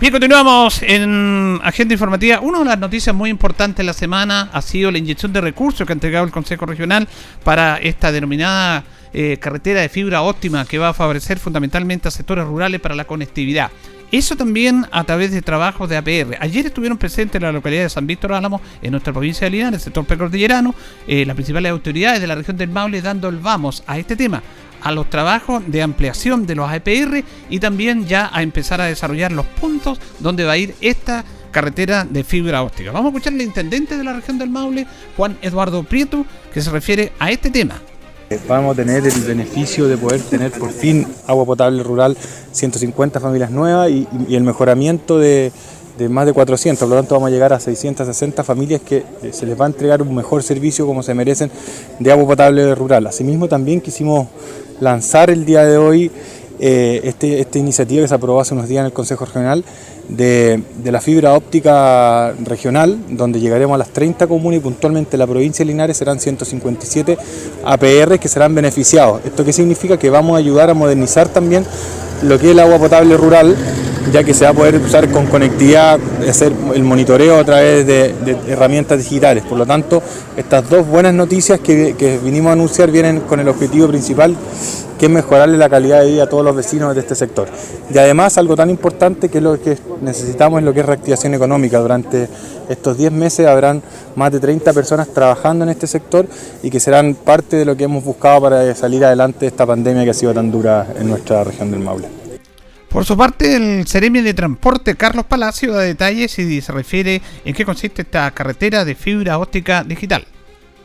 Bien, 0.00 0.12
continuamos 0.12 0.82
en 0.82 1.60
Agenda 1.62 1.92
Informativa. 1.92 2.40
Una 2.40 2.60
de 2.60 2.64
las 2.64 2.78
noticias 2.78 3.14
muy 3.14 3.28
importantes 3.28 3.76
de 3.76 3.84
la 3.84 3.92
semana 3.92 4.48
ha 4.50 4.62
sido 4.62 4.90
la 4.90 4.96
inyección 4.96 5.30
de 5.30 5.42
recursos 5.42 5.86
que 5.86 5.92
ha 5.92 5.94
entregado 5.94 6.24
el 6.24 6.30
Consejo 6.30 6.64
Regional 6.64 7.06
para 7.44 7.76
esta 7.76 8.10
denominada 8.10 8.82
eh, 9.12 9.36
carretera 9.38 9.82
de 9.82 9.90
fibra 9.90 10.22
óptima 10.22 10.64
que 10.64 10.78
va 10.78 10.88
a 10.88 10.94
favorecer 10.94 11.38
fundamentalmente 11.38 12.08
a 12.08 12.10
sectores 12.10 12.46
rurales 12.46 12.80
para 12.80 12.94
la 12.94 13.04
conectividad. 13.04 13.70
Eso 14.10 14.36
también 14.36 14.86
a 14.90 15.04
través 15.04 15.32
de 15.32 15.42
trabajos 15.42 15.90
de 15.90 15.98
APR. 15.98 16.38
Ayer 16.40 16.64
estuvieron 16.64 16.96
presentes 16.96 17.36
en 17.36 17.42
la 17.42 17.52
localidad 17.52 17.82
de 17.82 17.90
San 17.90 18.06
Víctor 18.06 18.32
Álamo, 18.32 18.62
en 18.80 18.92
nuestra 18.92 19.12
provincia 19.12 19.44
de 19.44 19.50
Linares, 19.50 19.80
el 19.80 19.84
sector 19.84 20.06
precordillerano, 20.06 20.74
eh, 21.06 21.26
las 21.26 21.34
principales 21.34 21.70
autoridades 21.70 22.22
de 22.22 22.26
la 22.26 22.36
región 22.36 22.56
del 22.56 22.70
Maule 22.70 23.02
dando 23.02 23.28
el 23.28 23.36
vamos 23.36 23.84
a 23.86 23.98
este 23.98 24.16
tema 24.16 24.42
a 24.82 24.92
los 24.92 25.08
trabajos 25.10 25.62
de 25.66 25.82
ampliación 25.82 26.46
de 26.46 26.54
los 26.54 26.70
APR 26.70 27.24
y 27.48 27.58
también 27.60 28.06
ya 28.06 28.30
a 28.32 28.42
empezar 28.42 28.80
a 28.80 28.86
desarrollar 28.86 29.32
los 29.32 29.46
puntos 29.46 30.00
donde 30.18 30.44
va 30.44 30.52
a 30.52 30.58
ir 30.58 30.74
esta 30.80 31.24
carretera 31.50 32.06
de 32.08 32.24
fibra 32.24 32.62
óptica. 32.62 32.92
Vamos 32.92 33.06
a 33.06 33.16
escuchar 33.16 33.32
al 33.32 33.42
intendente 33.42 33.96
de 33.96 34.04
la 34.04 34.12
región 34.12 34.38
del 34.38 34.50
Maule, 34.50 34.86
Juan 35.16 35.36
Eduardo 35.42 35.82
Prieto, 35.82 36.24
que 36.52 36.60
se 36.60 36.70
refiere 36.70 37.12
a 37.18 37.30
este 37.30 37.50
tema. 37.50 37.80
Vamos 38.46 38.74
a 38.74 38.76
tener 38.76 39.04
el 39.04 39.20
beneficio 39.22 39.88
de 39.88 39.96
poder 39.96 40.20
tener 40.20 40.52
por 40.52 40.70
fin 40.70 41.04
agua 41.26 41.44
potable 41.44 41.82
rural, 41.82 42.16
150 42.52 43.18
familias 43.18 43.50
nuevas 43.50 43.90
y, 43.90 44.06
el 44.30 44.44
mejoramiento 44.44 45.18
de, 45.18 45.50
de, 46.00 46.08
más 46.08 46.26
de 46.26 46.32
400. 46.32 46.80
Por 46.80 46.88
lo 46.88 46.96
tanto, 46.96 47.14
vamos 47.14 47.28
a 47.28 47.30
llegar 47.30 47.52
a 47.52 47.60
660 47.60 48.42
familias 48.42 48.80
que 48.80 49.04
eh, 49.22 49.30
se 49.32 49.46
les 49.46 49.60
va 49.60 49.66
a 49.66 49.68
entregar 49.68 50.02
un 50.02 50.14
mejor 50.14 50.42
servicio 50.42 50.86
como 50.86 51.02
se 51.02 51.14
merecen 51.14 51.50
de 51.98 52.10
agua 52.10 52.26
potable 52.26 52.74
rural. 52.74 53.06
Asimismo, 53.06 53.48
también 53.48 53.80
quisimos 53.80 54.28
lanzar 54.80 55.30
el 55.30 55.44
día 55.44 55.64
de 55.64 55.76
hoy 55.76 56.10
eh, 56.58 57.00
este, 57.04 57.40
esta 57.40 57.58
iniciativa 57.58 58.02
que 58.02 58.08
se 58.08 58.14
aprobó 58.14 58.40
hace 58.40 58.54
unos 58.54 58.68
días 58.68 58.80
en 58.80 58.86
el 58.86 58.92
Consejo 58.92 59.24
Regional 59.24 59.64
de, 60.08 60.62
la 60.84 61.00
fibra 61.00 61.34
óptica 61.34 62.32
regional, 62.44 62.98
donde 63.10 63.40
llegaremos 63.40 63.74
a 63.74 63.78
las 63.78 63.88
30 63.90 64.26
comunas 64.26 64.58
y 64.58 64.60
puntualmente 64.60 65.16
la 65.16 65.26
provincia 65.26 65.64
de 65.64 65.70
Linares 65.70 65.96
serán 65.96 66.18
157 66.20 67.16
APR 67.64 68.18
que 68.18 68.28
serán 68.28 68.54
beneficiados. 68.54 69.22
¿Esto 69.24 69.44
qué 69.44 69.52
significa? 69.52 69.98
Que 69.98 70.10
vamos 70.10 70.34
a 70.34 70.38
ayudar 70.38 70.70
a 70.70 70.74
modernizar 70.74 71.28
también 71.28 71.64
lo 72.22 72.38
que 72.38 72.46
es 72.46 72.52
el 72.52 72.60
agua 72.60 72.78
potable 72.78 73.16
rural, 73.16 73.56
ya 74.12 74.24
que 74.24 74.34
se 74.34 74.44
va 74.44 74.50
a 74.50 74.54
poder 74.54 74.76
usar 74.76 75.08
con 75.10 75.26
conectividad, 75.26 75.98
hacer 76.28 76.52
el 76.74 76.82
monitoreo 76.82 77.38
a 77.38 77.44
través 77.44 77.86
de, 77.86 78.14
herramientas 78.48 78.98
digitales. 78.98 79.44
Por 79.44 79.58
lo 79.58 79.66
tanto, 79.66 80.02
estas 80.36 80.68
dos 80.68 80.86
buenas 80.86 81.14
noticias 81.14 81.60
que, 81.60 81.94
que 81.96 82.18
vinimos 82.18 82.50
a 82.50 82.52
anunciar 82.54 82.90
vienen 82.90 83.20
con 83.20 83.40
el 83.40 83.48
objetivo 83.48 83.88
principal 83.88 84.36
que 85.00 85.06
es 85.06 85.12
mejorarle 85.12 85.56
la 85.56 85.70
calidad 85.70 86.02
de 86.02 86.10
vida 86.10 86.24
a 86.24 86.28
todos 86.28 86.44
los 86.44 86.54
vecinos 86.54 86.94
de 86.94 87.00
este 87.00 87.14
sector. 87.14 87.48
Y 87.92 87.96
además 87.96 88.36
algo 88.36 88.54
tan 88.54 88.68
importante 88.68 89.30
que 89.30 89.38
es 89.38 89.44
lo 89.44 89.58
que 89.58 89.78
necesitamos 90.02 90.58
es 90.58 90.64
lo 90.66 90.74
que 90.74 90.80
es 90.80 90.86
reactivación 90.86 91.32
económica. 91.32 91.78
Durante 91.78 92.28
estos 92.68 92.98
10 92.98 93.10
meses 93.10 93.46
habrán 93.46 93.82
más 94.14 94.30
de 94.30 94.40
30 94.40 94.74
personas 94.74 95.08
trabajando 95.08 95.64
en 95.64 95.70
este 95.70 95.86
sector 95.86 96.26
y 96.62 96.68
que 96.68 96.80
serán 96.80 97.14
parte 97.14 97.56
de 97.56 97.64
lo 97.64 97.78
que 97.78 97.84
hemos 97.84 98.04
buscado 98.04 98.42
para 98.42 98.74
salir 98.74 99.02
adelante 99.02 99.38
de 99.40 99.46
esta 99.46 99.64
pandemia 99.64 100.04
que 100.04 100.10
ha 100.10 100.14
sido 100.14 100.34
tan 100.34 100.50
dura 100.50 100.86
en 100.94 101.08
nuestra 101.08 101.44
región 101.44 101.70
del 101.70 101.80
Maule. 101.80 102.06
Por 102.90 103.06
su 103.06 103.16
parte, 103.16 103.56
el 103.56 103.86
Ceremi 103.86 104.20
de 104.20 104.34
Transporte 104.34 104.96
Carlos 104.96 105.24
Palacio 105.24 105.72
da 105.72 105.80
detalles 105.80 106.38
y 106.38 106.60
se 106.60 106.72
refiere 106.72 107.22
en 107.46 107.54
qué 107.54 107.64
consiste 107.64 108.02
esta 108.02 108.30
carretera 108.32 108.84
de 108.84 108.94
fibra 108.94 109.38
óptica 109.38 109.82
digital. 109.82 110.26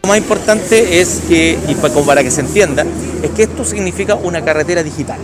Lo 0.05 0.09
más 0.09 0.19
importante 0.19 1.01
es 1.01 1.19
que, 1.27 1.57
y 1.67 1.73
para 1.73 2.21
que 2.21 2.29
se 2.29 2.41
entienda, 2.41 2.85
es 3.23 3.31
que 3.31 3.41
esto 3.41 3.65
significa 3.65 4.13
una 4.13 4.45
carretera 4.45 4.83
digital. 4.83 5.17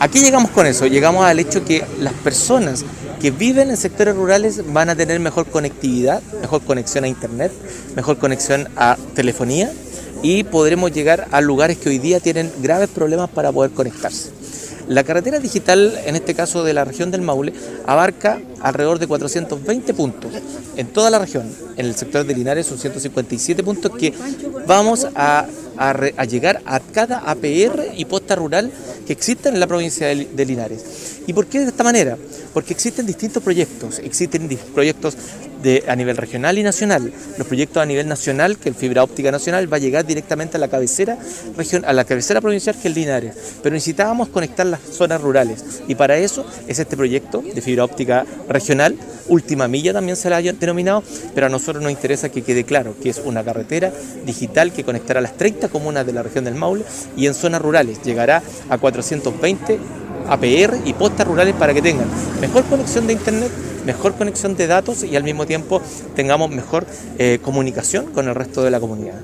Aquí 0.00 0.20
llegamos 0.20 0.52
con 0.52 0.64
eso, 0.64 0.86
llegamos 0.86 1.26
al 1.26 1.38
hecho 1.38 1.66
que 1.66 1.84
las 2.00 2.14
personas 2.14 2.82
que 3.20 3.30
viven 3.30 3.68
en 3.68 3.76
sectores 3.76 4.16
rurales 4.16 4.72
van 4.72 4.88
a 4.88 4.96
tener 4.96 5.20
mejor 5.20 5.44
conectividad, 5.44 6.22
mejor 6.40 6.62
conexión 6.62 7.04
a 7.04 7.08
internet, 7.08 7.52
mejor 7.94 8.16
conexión 8.16 8.70
a 8.74 8.96
telefonía 9.14 9.70
y 10.22 10.44
podremos 10.44 10.92
llegar 10.92 11.28
a 11.30 11.42
lugares 11.42 11.76
que 11.76 11.90
hoy 11.90 11.98
día 11.98 12.18
tienen 12.18 12.50
graves 12.62 12.88
problemas 12.88 13.28
para 13.28 13.52
poder 13.52 13.72
conectarse. 13.72 14.30
La 14.88 15.02
carretera 15.02 15.40
digital, 15.40 15.98
en 16.04 16.14
este 16.14 16.34
caso 16.34 16.62
de 16.62 16.72
la 16.72 16.84
región 16.84 17.10
del 17.10 17.20
Maule, 17.20 17.52
abarca 17.86 18.40
alrededor 18.60 18.98
de 18.98 19.08
420 19.08 19.94
puntos 19.94 20.30
en 20.76 20.86
toda 20.86 21.10
la 21.10 21.18
región. 21.18 21.52
En 21.76 21.86
el 21.86 21.96
sector 21.96 22.24
de 22.24 22.34
Linares 22.34 22.66
son 22.66 22.78
157 22.78 23.64
puntos 23.64 23.90
que 23.96 24.12
vamos 24.66 25.06
a, 25.14 25.46
llegar 26.28 26.62
a 26.66 26.80
cada 26.80 27.18
APR 27.18 27.92
y 27.96 28.04
posta 28.04 28.36
rural 28.36 28.70
que 29.06 29.12
existen 29.12 29.54
en 29.54 29.60
la 29.60 29.66
provincia 29.66 30.08
de 30.08 30.44
Linares. 30.44 31.20
¿Y 31.26 31.32
por 31.32 31.46
qué 31.46 31.60
de 31.60 31.66
esta 31.66 31.84
manera? 31.84 32.16
Porque 32.52 32.72
existen 32.72 33.06
distintos 33.06 33.42
proyectos, 33.42 33.98
existen 34.00 34.48
proyectos 34.74 35.16
a 35.88 35.96
nivel 35.96 36.16
regional 36.16 36.58
y 36.58 36.62
nacional. 36.62 37.12
Los 37.38 37.46
proyectos 37.46 37.82
a 37.82 37.86
nivel 37.86 38.06
nacional, 38.06 38.56
que 38.56 38.68
el 38.68 38.74
fibra 38.74 39.02
óptica 39.02 39.32
nacional 39.32 39.72
va 39.72 39.78
a 39.78 39.80
llegar 39.80 40.06
directamente 40.06 40.56
a 40.56 40.60
la 40.60 40.68
cabecera 40.68 41.18
region, 41.56 41.84
a 41.84 41.92
la 41.92 42.04
cabecera 42.04 42.40
provincial 42.40 42.76
que 42.80 42.88
es 42.88 42.94
Linares. 42.94 43.34
Pero 43.62 43.74
necesitábamos 43.74 44.28
conectar 44.28 44.66
las 44.66 44.80
zonas 44.80 45.20
rurales 45.20 45.64
y 45.88 45.94
para 45.94 46.16
eso 46.18 46.46
es 46.68 46.78
este 46.78 46.96
proyecto 46.96 47.42
de 47.42 47.60
fibra 47.60 47.84
óptica 47.84 48.24
regional. 48.48 48.96
Última 49.28 49.66
milla 49.66 49.92
también 49.92 50.16
se 50.16 50.30
la 50.30 50.36
ha 50.36 50.42
denominado, 50.42 51.02
pero 51.34 51.46
a 51.46 51.50
nosotros 51.50 51.82
nos 51.82 51.90
interesa 51.90 52.28
que 52.28 52.42
quede 52.42 52.62
claro 52.62 52.94
que 53.02 53.10
es 53.10 53.20
una 53.24 53.42
carretera 53.42 53.92
digital 54.24 54.72
que 54.72 54.84
conectará 54.84 55.20
las 55.20 55.36
30 55.36 55.68
comunas 55.68 56.06
de 56.06 56.12
la 56.12 56.22
región 56.22 56.44
del 56.44 56.54
Maule 56.54 56.84
y 57.16 57.26
en 57.26 57.34
zonas 57.34 57.60
rurales 57.60 58.00
llegará 58.04 58.40
a 58.68 58.78
420 59.02 59.78
APR 60.28 60.78
y 60.84 60.92
postas 60.94 61.26
rurales 61.26 61.54
para 61.54 61.72
que 61.74 61.82
tengan 61.82 62.08
mejor 62.40 62.64
conexión 62.64 63.06
de 63.06 63.12
internet, 63.12 63.50
mejor 63.84 64.14
conexión 64.14 64.56
de 64.56 64.66
datos 64.66 65.04
y 65.04 65.16
al 65.16 65.22
mismo 65.22 65.46
tiempo 65.46 65.80
tengamos 66.14 66.50
mejor 66.50 66.86
eh, 67.18 67.38
comunicación 67.42 68.06
con 68.12 68.28
el 68.28 68.34
resto 68.34 68.62
de 68.62 68.70
la 68.70 68.80
comunidad. 68.80 69.20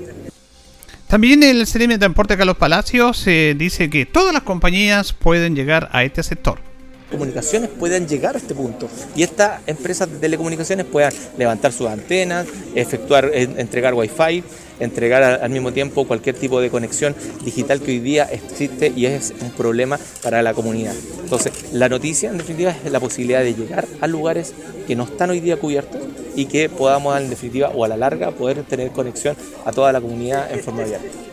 También 1.07 1.43
el 1.43 1.67
CDM 1.67 1.89
de 1.89 1.99
Transporte 1.99 2.37
Carlos 2.37 2.57
Palacios 2.57 3.27
eh, 3.27 3.55
dice 3.57 3.89
que 3.89 4.05
todas 4.05 4.33
las 4.33 4.43
compañías 4.43 5.13
pueden 5.13 5.55
llegar 5.55 5.89
a 5.91 6.03
este 6.03 6.23
sector 6.23 6.72
comunicaciones 7.13 7.69
puedan 7.69 8.07
llegar 8.07 8.35
a 8.35 8.39
este 8.39 8.53
punto 8.53 8.89
y 9.15 9.23
estas 9.23 9.61
empresas 9.67 10.11
de 10.11 10.17
telecomunicaciones 10.17 10.85
puedan 10.85 11.13
levantar 11.37 11.71
sus 11.71 11.87
antenas, 11.87 12.47
efectuar, 12.75 13.31
entregar 13.33 13.93
wifi, 13.93 14.43
entregar 14.79 15.23
al 15.23 15.49
mismo 15.49 15.71
tiempo 15.71 16.05
cualquier 16.05 16.35
tipo 16.35 16.59
de 16.59 16.69
conexión 16.69 17.15
digital 17.43 17.79
que 17.79 17.91
hoy 17.91 17.99
día 17.99 18.25
existe 18.25 18.91
y 18.95 19.05
es 19.05 19.33
un 19.41 19.51
problema 19.51 19.99
para 20.21 20.41
la 20.41 20.53
comunidad. 20.53 20.95
Entonces, 21.23 21.53
la 21.71 21.89
noticia 21.89 22.29
en 22.29 22.37
definitiva 22.37 22.75
es 22.83 22.91
la 22.91 22.99
posibilidad 22.99 23.41
de 23.41 23.53
llegar 23.53 23.87
a 24.01 24.07
lugares 24.07 24.53
que 24.87 24.95
no 24.95 25.03
están 25.03 25.29
hoy 25.29 25.39
día 25.39 25.57
cubiertos 25.57 26.01
y 26.35 26.45
que 26.45 26.69
podamos 26.69 27.17
en 27.19 27.29
definitiva 27.29 27.69
o 27.69 27.85
a 27.85 27.87
la 27.87 27.97
larga 27.97 28.31
poder 28.31 28.63
tener 28.63 28.91
conexión 28.91 29.35
a 29.65 29.71
toda 29.71 29.91
la 29.91 30.01
comunidad 30.01 30.51
en 30.51 30.59
forma 30.59 30.83
abierta. 30.83 31.32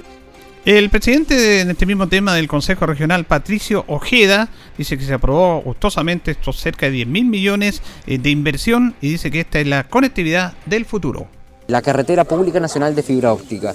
El 0.66 0.90
presidente 0.90 1.34
de, 1.36 1.62
este 1.62 1.86
mismo 1.86 2.06
tema 2.06 2.34
del 2.34 2.46
Consejo 2.46 2.84
Regional, 2.84 3.24
Patricio 3.24 3.84
Ojeda, 3.86 4.50
dice 4.76 4.98
que 4.98 5.04
se 5.04 5.14
aprobó 5.14 5.62
gustosamente 5.62 6.32
estos 6.32 6.60
cerca 6.60 6.84
de 6.84 6.92
10 6.92 7.08
mil 7.08 7.24
millones 7.24 7.82
eh, 8.06 8.18
de 8.18 8.28
inversión 8.28 8.94
y 9.00 9.12
dice 9.12 9.30
que 9.30 9.40
esta 9.40 9.58
es 9.58 9.66
la 9.66 9.84
conectividad 9.84 10.52
del 10.66 10.84
futuro. 10.84 11.28
La 11.70 11.82
carretera 11.82 12.24
pública 12.24 12.60
nacional 12.60 12.94
de 12.94 13.02
fibra 13.02 13.32
óptica, 13.32 13.74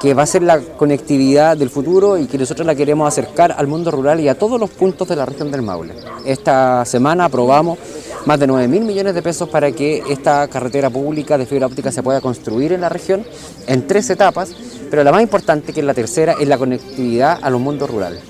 que 0.00 0.14
va 0.14 0.22
a 0.22 0.26
ser 0.26 0.42
la 0.42 0.60
conectividad 0.60 1.56
del 1.56 1.70
futuro 1.70 2.16
y 2.16 2.26
que 2.26 2.38
nosotros 2.38 2.66
la 2.66 2.74
queremos 2.74 3.06
acercar 3.06 3.54
al 3.56 3.66
mundo 3.66 3.90
rural 3.90 4.20
y 4.20 4.28
a 4.28 4.38
todos 4.38 4.58
los 4.58 4.70
puntos 4.70 5.08
de 5.08 5.16
la 5.16 5.26
región 5.26 5.50
del 5.50 5.62
Maule. 5.62 5.94
Esta 6.24 6.84
semana 6.84 7.26
aprobamos 7.26 7.78
más 8.26 8.38
de 8.38 8.46
9 8.46 8.68
mil 8.68 8.82
millones 8.82 9.14
de 9.14 9.22
pesos 9.22 9.48
para 9.48 9.72
que 9.72 10.02
esta 10.08 10.46
carretera 10.48 10.88
pública 10.88 11.36
de 11.36 11.46
fibra 11.46 11.66
óptica 11.66 11.90
se 11.90 12.02
pueda 12.02 12.20
construir 12.20 12.72
en 12.72 12.80
la 12.80 12.88
región 12.88 13.24
en 13.66 13.86
tres 13.86 14.08
etapas 14.10 14.54
pero 14.92 15.04
la 15.04 15.10
más 15.10 15.22
importante, 15.22 15.72
que 15.72 15.80
es 15.80 15.86
la 15.86 15.94
tercera, 15.94 16.36
es 16.38 16.46
la 16.46 16.58
conectividad 16.58 17.38
a 17.40 17.48
los 17.48 17.58
mundos 17.58 17.88
rurales. 17.88 18.20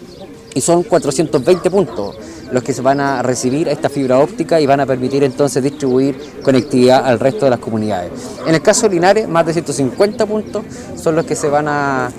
Y 0.54 0.60
son 0.60 0.84
420 0.84 1.68
puntos 1.72 2.14
los 2.52 2.62
que 2.62 2.72
se 2.72 2.82
van 2.82 3.00
a 3.00 3.22
recibir 3.22 3.68
esta 3.68 3.88
fibra 3.88 4.18
óptica 4.18 4.60
y 4.60 4.66
van 4.66 4.80
a 4.80 4.86
permitir 4.86 5.24
entonces 5.24 5.62
distribuir 5.62 6.16
conectividad 6.42 7.04
al 7.04 7.18
resto 7.18 7.46
de 7.46 7.50
las 7.50 7.58
comunidades. 7.58 8.12
En 8.46 8.54
el 8.54 8.62
caso 8.62 8.88
de 8.88 8.94
Linares, 8.94 9.28
más 9.28 9.46
de 9.46 9.54
150 9.54 10.26
puntos 10.26 10.64
son 10.96 11.16
los 11.16 11.24
que 11.24 11.34
se 11.34 11.48
van 11.48 11.66
a, 11.68 12.10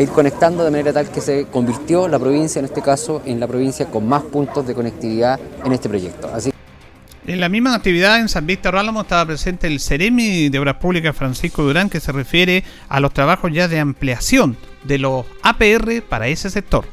ir 0.00 0.08
conectando 0.08 0.64
de 0.64 0.72
manera 0.72 0.92
tal 0.92 1.08
que 1.08 1.20
se 1.20 1.46
convirtió 1.46 2.08
la 2.08 2.18
provincia, 2.18 2.58
en 2.58 2.64
este 2.64 2.82
caso, 2.82 3.22
en 3.24 3.38
la 3.38 3.46
provincia 3.46 3.86
con 3.86 4.08
más 4.08 4.22
puntos 4.24 4.66
de 4.66 4.74
conectividad 4.74 5.38
en 5.64 5.72
este 5.72 5.88
proyecto. 5.88 6.28
Así 6.34 6.50
en 7.26 7.40
la 7.40 7.48
misma 7.48 7.74
actividad 7.74 8.20
en 8.20 8.28
San 8.28 8.46
Víctor 8.46 8.76
Álamo 8.76 9.00
estaba 9.00 9.24
presente 9.24 9.66
el 9.66 9.80
Ceremi 9.80 10.50
de 10.50 10.58
Obras 10.58 10.76
Públicas 10.76 11.16
Francisco 11.16 11.62
Durán 11.62 11.88
que 11.88 11.98
se 11.98 12.12
refiere 12.12 12.64
a 12.90 13.00
los 13.00 13.14
trabajos 13.14 13.50
ya 13.50 13.66
de 13.66 13.78
ampliación 13.78 14.58
de 14.84 14.98
los 14.98 15.24
APR 15.42 16.02
para 16.06 16.28
ese 16.28 16.50
sector. 16.50 16.84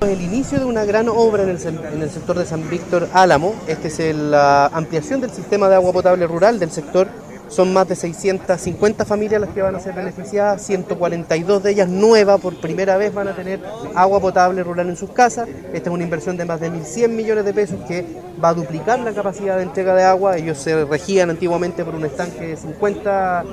El 0.00 0.22
inicio 0.22 0.58
de 0.58 0.64
una 0.64 0.86
gran 0.86 1.10
obra 1.10 1.42
en 1.42 1.50
el, 1.50 1.58
sector 1.58 2.38
de 2.38 2.46
San 2.46 2.70
Víctor 2.70 3.06
Álamo, 3.12 3.54
este 3.66 3.88
es 3.88 4.16
la 4.16 4.66
ampliación 4.68 5.20
del 5.20 5.30
sistema 5.30 5.68
de 5.68 5.74
agua 5.74 5.92
potable 5.92 6.26
rural 6.26 6.58
del 6.58 6.70
sector 6.70 7.06
Son 7.48 7.70
más 7.74 7.86
de 7.86 7.96
650 7.96 9.04
familias 9.04 9.42
las 9.42 9.50
que 9.50 9.60
van 9.60 9.76
a 9.76 9.80
ser 9.80 9.92
beneficiadas, 9.92 10.62
142 10.62 11.62
de 11.62 11.70
ellas 11.70 11.88
nuevas 11.90 12.40
por 12.40 12.58
primera 12.58 12.96
vez 12.96 13.12
van 13.12 13.28
a 13.28 13.36
tener 13.36 13.60
agua 13.94 14.20
potable 14.20 14.62
rural 14.62 14.88
en 14.88 14.96
sus 14.96 15.10
casas. 15.10 15.46
Esta 15.74 15.90
es 15.90 15.94
una 15.94 16.04
inversión 16.04 16.38
de 16.38 16.46
más 16.46 16.60
de 16.60 16.70
1.100 16.70 17.08
millones 17.08 17.44
de 17.44 17.52
pesos 17.52 17.78
que 17.86 18.06
va 18.42 18.50
a 18.50 18.54
duplicar 18.54 19.00
la 19.00 19.12
capacidad 19.12 19.58
de 19.58 19.64
entrega 19.64 19.94
de 19.94 20.04
agua. 20.04 20.38
Ellos 20.38 20.56
se 20.56 20.82
regían 20.86 21.28
antiguamente 21.28 21.84
por 21.84 21.94
un 21.94 22.06
estanque 22.06 22.46
de 22.46 22.56
50 22.56 23.44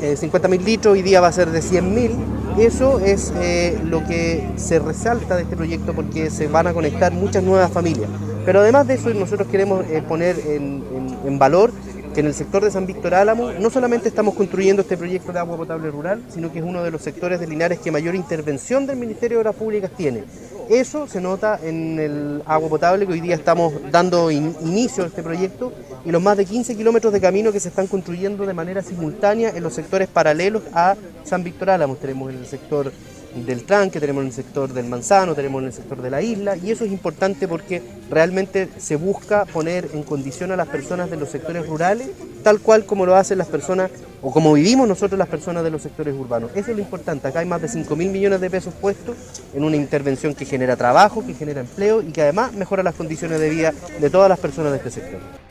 eh, 0.00 0.48
mil 0.48 0.64
litros, 0.64 0.94
hoy 0.94 1.02
día 1.02 1.20
va 1.20 1.28
a 1.28 1.32
ser 1.32 1.50
de 1.50 1.62
100 1.62 1.94
mil. 1.94 2.41
Eso 2.58 3.00
es 3.00 3.32
eh, 3.40 3.78
lo 3.84 4.04
que 4.04 4.46
se 4.56 4.78
resalta 4.78 5.36
de 5.36 5.42
este 5.42 5.56
proyecto 5.56 5.94
porque 5.94 6.30
se 6.30 6.48
van 6.48 6.66
a 6.66 6.74
conectar 6.74 7.12
muchas 7.12 7.42
nuevas 7.42 7.70
familias. 7.70 8.08
Pero 8.44 8.60
además 8.60 8.86
de 8.86 8.94
eso, 8.94 9.12
nosotros 9.14 9.48
queremos 9.48 9.84
eh, 9.86 10.02
poner 10.06 10.36
en 10.46 11.38
valor 11.38 11.72
que 12.12 12.20
en 12.20 12.26
el 12.26 12.34
sector 12.34 12.62
de 12.62 12.70
San 12.70 12.86
Víctor 12.86 13.14
Álamo 13.14 13.52
no 13.52 13.70
solamente 13.70 14.08
estamos 14.08 14.34
construyendo 14.34 14.82
este 14.82 14.96
proyecto 14.96 15.32
de 15.32 15.38
agua 15.38 15.56
potable 15.56 15.90
rural, 15.90 16.22
sino 16.28 16.52
que 16.52 16.58
es 16.58 16.64
uno 16.64 16.82
de 16.82 16.90
los 16.90 17.02
sectores 17.02 17.40
de 17.40 17.46
Linares 17.46 17.78
que 17.78 17.90
mayor 17.90 18.14
intervención 18.14 18.86
del 18.86 18.96
Ministerio 18.96 19.38
de 19.38 19.40
Obras 19.40 19.56
Públicas 19.56 19.90
tiene. 19.96 20.24
Eso 20.68 21.06
se 21.06 21.20
nota 21.20 21.58
en 21.62 21.98
el 21.98 22.42
agua 22.46 22.68
potable 22.68 23.06
que 23.06 23.12
hoy 23.12 23.20
día 23.20 23.34
estamos 23.34 23.72
dando 23.90 24.30
inicio 24.30 25.04
a 25.04 25.06
este 25.06 25.22
proyecto 25.22 25.72
y 26.04 26.10
los 26.10 26.22
más 26.22 26.36
de 26.36 26.44
15 26.44 26.76
kilómetros 26.76 27.12
de 27.12 27.20
camino 27.20 27.52
que 27.52 27.60
se 27.60 27.68
están 27.68 27.86
construyendo 27.86 28.46
de 28.46 28.54
manera 28.54 28.82
simultánea 28.82 29.50
en 29.50 29.62
los 29.62 29.74
sectores 29.74 30.08
paralelos 30.08 30.62
a 30.72 30.96
San 31.24 31.42
Víctor 31.44 31.70
Álamo. 31.70 31.96
Tenemos 31.96 32.30
en 32.30 32.38
el 32.38 32.46
sector 32.46 32.92
del 33.34 33.64
tranque, 33.64 34.00
tenemos 34.00 34.22
en 34.22 34.28
el 34.28 34.32
sector 34.32 34.72
del 34.72 34.86
manzano, 34.86 35.34
tenemos 35.34 35.60
en 35.62 35.68
el 35.68 35.72
sector 35.72 36.00
de 36.02 36.10
la 36.10 36.22
isla 36.22 36.56
y 36.56 36.70
eso 36.70 36.84
es 36.84 36.92
importante 36.92 37.48
porque 37.48 37.82
realmente 38.10 38.68
se 38.78 38.96
busca 38.96 39.44
poner 39.46 39.88
en 39.94 40.02
condición 40.02 40.52
a 40.52 40.56
las 40.56 40.68
personas 40.68 41.10
de 41.10 41.16
los 41.16 41.30
sectores 41.30 41.66
rurales 41.66 42.08
tal 42.42 42.60
cual 42.60 42.84
como 42.84 43.06
lo 43.06 43.16
hacen 43.16 43.38
las 43.38 43.46
personas 43.46 43.90
o 44.20 44.30
como 44.30 44.52
vivimos 44.52 44.86
nosotros 44.86 45.18
las 45.18 45.28
personas 45.28 45.64
de 45.64 45.70
los 45.70 45.82
sectores 45.82 46.14
urbanos. 46.14 46.50
Eso 46.54 46.70
es 46.70 46.76
lo 46.76 46.82
importante, 46.82 47.28
acá 47.28 47.40
hay 47.40 47.46
más 47.46 47.62
de 47.62 47.68
5 47.68 47.96
mil 47.96 48.10
millones 48.10 48.40
de 48.40 48.50
pesos 48.50 48.74
puestos 48.74 49.16
en 49.54 49.64
una 49.64 49.76
intervención 49.76 50.34
que 50.34 50.44
genera 50.44 50.76
trabajo, 50.76 51.24
que 51.26 51.34
genera 51.34 51.60
empleo 51.60 52.02
y 52.02 52.12
que 52.12 52.22
además 52.22 52.52
mejora 52.52 52.82
las 52.82 52.94
condiciones 52.94 53.40
de 53.40 53.48
vida 53.48 53.72
de 54.00 54.10
todas 54.10 54.28
las 54.28 54.38
personas 54.38 54.72
de 54.72 54.78
este 54.78 54.90
sector. 54.90 55.41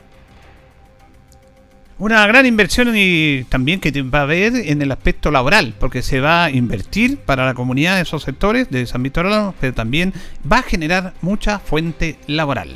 Una 2.02 2.26
gran 2.26 2.46
inversión 2.46 2.92
y 2.96 3.44
también 3.44 3.78
que 3.78 3.92
va 4.02 4.18
a 4.18 4.22
haber 4.22 4.56
en 4.56 4.82
el 4.82 4.90
aspecto 4.90 5.30
laboral, 5.30 5.72
porque 5.78 6.02
se 6.02 6.18
va 6.18 6.46
a 6.46 6.50
invertir 6.50 7.18
para 7.18 7.46
la 7.46 7.54
comunidad 7.54 7.94
de 7.94 8.02
esos 8.02 8.24
sectores 8.24 8.68
de 8.70 8.86
San 8.86 9.04
Víctor 9.04 9.54
pero 9.60 9.72
también 9.72 10.12
va 10.50 10.58
a 10.58 10.62
generar 10.64 11.14
mucha 11.20 11.60
fuente 11.60 12.18
laboral. 12.26 12.70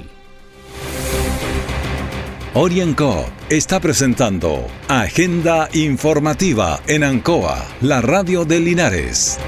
Orienco 2.55 3.29
está 3.51 3.81
presentando 3.81 4.65
Agenda 4.87 5.71
Informativa 5.73 6.79
en 6.87 7.03
Ancoa, 7.03 7.67
la 7.81 8.01
radio 8.03 8.45
de 8.45 8.61
Linares. 8.61 9.41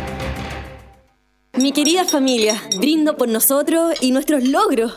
Mi 1.56 1.70
querida 1.70 2.04
familia, 2.04 2.60
brindo 2.78 3.16
por 3.16 3.28
nosotros 3.28 3.94
y 4.00 4.10
nuestros 4.10 4.42
logros 4.42 4.96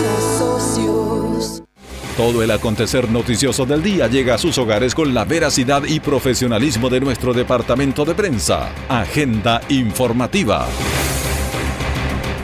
Todo 2.21 2.43
el 2.43 2.51
acontecer 2.51 3.09
noticioso 3.09 3.65
del 3.65 3.81
día 3.81 4.07
llega 4.07 4.35
a 4.35 4.37
sus 4.37 4.55
hogares 4.59 4.93
con 4.93 5.11
la 5.11 5.25
veracidad 5.25 5.81
y 5.87 5.99
profesionalismo 5.99 6.87
de 6.87 6.99
nuestro 6.99 7.33
departamento 7.33 8.05
de 8.05 8.13
prensa. 8.13 8.69
Agenda 8.89 9.59
informativa. 9.69 10.67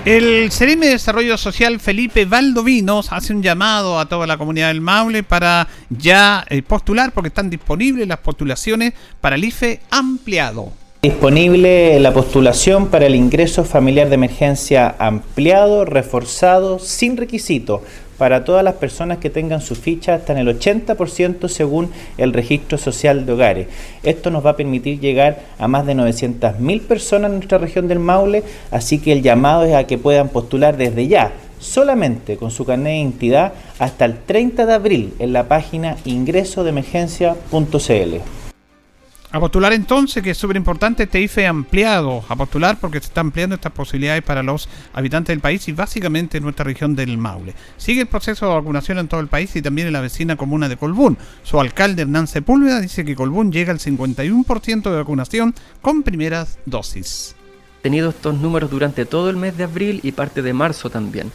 El 0.04 0.52
CERIME 0.52 0.88
de 0.88 0.92
Desarrollo 0.94 1.38
Social 1.38 1.80
Felipe 1.80 2.26
Valdovinos 2.26 3.12
hace 3.12 3.32
un 3.34 3.44
llamado 3.44 4.00
a 4.00 4.10
toda 4.10 4.26
la 4.26 4.40
comunidad 4.40 4.70
del 4.70 4.82
Maule 4.82 5.22
para 5.22 5.68
ya 5.92 6.44
eh, 6.50 6.64
postular 6.64 7.12
porque 7.12 7.28
están 7.28 7.52
disponibles 7.52 8.08
las 8.08 8.18
postulaciones 8.18 8.94
para 9.22 9.36
el 9.36 9.44
IFE 9.44 9.82
ampliado. 9.92 10.72
Disponible 11.04 12.00
la 12.00 12.12
postulación 12.12 12.88
para 12.88 13.06
el 13.06 13.14
ingreso 13.14 13.64
familiar 13.64 14.10
de 14.10 14.16
emergencia 14.16 14.96
ampliado, 14.98 15.86
reforzado, 15.86 16.80
sin 16.80 17.16
requisito 17.16 17.84
para 18.18 18.44
todas 18.44 18.64
las 18.64 18.76
personas 18.76 19.20
que 19.20 19.30
tengan 19.30 19.62
su 19.62 19.76
ficha 19.76 20.16
hasta 20.16 20.34
en 20.34 20.40
el 20.40 20.60
80% 20.60 21.48
según 21.48 21.92
el 22.18 22.34
registro 22.34 22.78
social 22.78 23.26
de 23.26 23.34
hogares. 23.34 23.68
Esto 24.04 24.32
nos 24.32 24.46
va 24.46 24.52
a 24.52 24.58
permitir 24.58 25.00
llegar 25.00 25.40
a 25.60 25.68
más 25.68 25.86
de 25.86 25.96
900.000 25.96 26.82
personas 26.82 27.32
en 27.32 27.38
nuestra 27.38 27.58
región 27.58 27.88
del 27.88 28.00
Maule, 28.00 28.44
así 28.72 29.00
que 29.00 29.14
el 29.14 29.22
llamado 29.22 29.66
es 29.66 29.76
a 29.76 29.86
que 29.86 29.98
puedan 29.98 30.30
postular 30.30 30.78
desde 30.78 31.08
ya 31.08 31.32
solamente 31.60 32.38
con 32.38 32.52
su 32.52 32.66
carnet 32.66 32.94
de 32.94 33.00
identidad 33.00 33.54
hasta 33.80 34.06
el 34.06 34.20
30 34.20 34.66
de 34.66 34.74
abril 34.74 35.14
en 35.20 35.34
la 35.34 35.48
página 35.48 35.98
ingresodeemergencia.cl. 36.06 38.37
A 39.30 39.42
postular 39.42 39.74
entonces, 39.74 40.24
que 40.24 40.30
es 40.30 40.38
súper 40.38 40.56
importante 40.56 41.04
este 41.04 41.20
IFE 41.20 41.48
ampliado, 41.48 42.24
a 42.30 42.36
postular 42.38 42.80
porque 42.80 43.00
se 43.02 43.08
están 43.08 43.28
ampliando 43.28 43.56
estas 43.56 43.74
posibilidades 43.74 44.24
para 44.24 44.42
los 44.42 44.70
habitantes 44.94 45.34
del 45.34 45.42
país 45.42 45.68
y 45.68 45.74
básicamente 45.74 46.38
en 46.38 46.44
nuestra 46.44 46.64
región 46.64 46.96
del 46.96 47.18
Maule. 47.18 47.54
Sigue 47.76 48.02
el 48.02 48.08
proceso 48.08 48.48
de 48.48 48.54
vacunación 48.56 49.00
en 49.00 49.10
todo 49.10 49.20
el 49.20 49.28
país 49.28 49.54
y 49.58 49.62
también 49.62 49.88
en 49.88 49.94
la 49.94 50.00
vecina 50.00 50.38
comuna 50.38 50.70
de 50.70 50.78
Colbún. 50.78 51.18
Su 51.44 51.60
alcalde 51.60 52.04
Hernán 52.04 52.28
Sepúlveda 52.28 52.80
dice 52.80 53.04
que 53.04 53.18
Colbún 53.18 53.52
llega 53.52 53.74
al 53.74 53.80
51% 53.80 54.90
de 54.90 54.96
vacunación 54.96 55.54
con 55.82 56.04
primeras 56.04 56.58
dosis. 56.66 57.36
Tenido 57.82 58.12
estos 58.12 58.36
números 58.36 58.72
durante 58.72 59.06
todo 59.06 59.30
el 59.30 59.36
mes 59.36 59.58
de 59.58 59.66
abril 59.66 60.00
y 60.04 60.14
parte 60.14 60.42
de 60.42 60.54
marzo 60.54 60.90
también. 60.90 61.34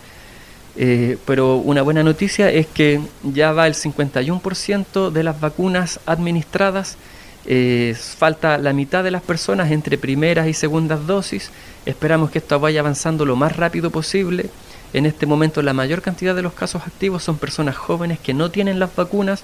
Eh, 0.77 1.19
pero 1.27 1.57
una 1.57 1.83
buena 1.83 2.03
noticia 2.03 2.51
es 2.51 2.67
que 2.67 3.03
ya 3.23 3.53
va 3.53 3.67
el 3.67 3.75
51% 3.75 5.11
de 5.11 5.23
las 5.23 5.39
vacunas 5.39 6.01
administradas 6.07 6.97
eh, 7.45 7.97
falta 7.97 8.57
la 8.59 8.73
mitad 8.73 9.03
de 9.03 9.11
las 9.11 9.23
personas 9.23 9.71
entre 9.71 9.99
primeras 9.99 10.47
y 10.47 10.55
segundas 10.55 11.07
dosis. 11.07 11.51
Esperamos 11.87 12.31
que 12.31 12.39
esto 12.39 12.59
vaya 12.61 12.81
avanzando 12.81 13.25
lo 13.25 13.37
más 13.37 13.57
rápido 13.57 13.91
posible. 13.91 14.51
En 14.93 15.07
este 15.07 15.27
momento 15.27 15.63
la 15.63 15.73
mayor 15.73 16.03
cantidad 16.03 16.35
de 16.35 16.43
los 16.43 16.53
casos 16.53 16.83
activos 16.87 17.25
son 17.25 17.39
personas 17.39 17.77
jóvenes 17.77 18.19
que 18.21 18.35
no 18.35 18.51
tienen 18.51 18.79
las 18.79 18.95
vacunas, 18.95 19.43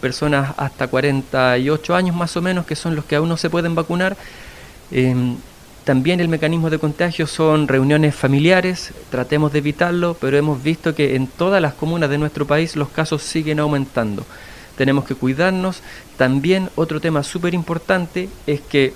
personas 0.00 0.54
hasta 0.58 0.88
48 0.88 1.94
años 1.94 2.14
más 2.14 2.36
o 2.36 2.42
menos, 2.42 2.66
que 2.66 2.76
son 2.76 2.94
los 2.94 3.04
que 3.04 3.16
aún 3.16 3.28
no 3.28 3.36
se 3.36 3.50
pueden 3.50 3.74
vacunar. 3.74 4.16
Em, 4.92 5.36
también 5.84 6.20
el 6.20 6.28
mecanismo 6.28 6.70
de 6.70 6.78
contagio 6.78 7.26
son 7.26 7.66
reuniones 7.66 8.14
familiares, 8.14 8.92
tratemos 9.10 9.52
de 9.52 9.58
evitarlo, 9.58 10.16
pero 10.20 10.36
hemos 10.36 10.62
visto 10.62 10.94
que 10.94 11.16
en 11.16 11.26
todas 11.26 11.60
las 11.60 11.74
comunas 11.74 12.10
de 12.10 12.18
nuestro 12.18 12.46
país 12.46 12.76
los 12.76 12.90
casos 12.90 13.22
siguen 13.22 13.58
aumentando 13.58 14.24
tenemos 14.80 15.04
que 15.04 15.14
cuidarnos. 15.14 15.82
También 16.16 16.70
otro 16.74 17.02
tema 17.02 17.22
súper 17.22 17.52
importante 17.52 18.30
es 18.46 18.62
que 18.62 18.94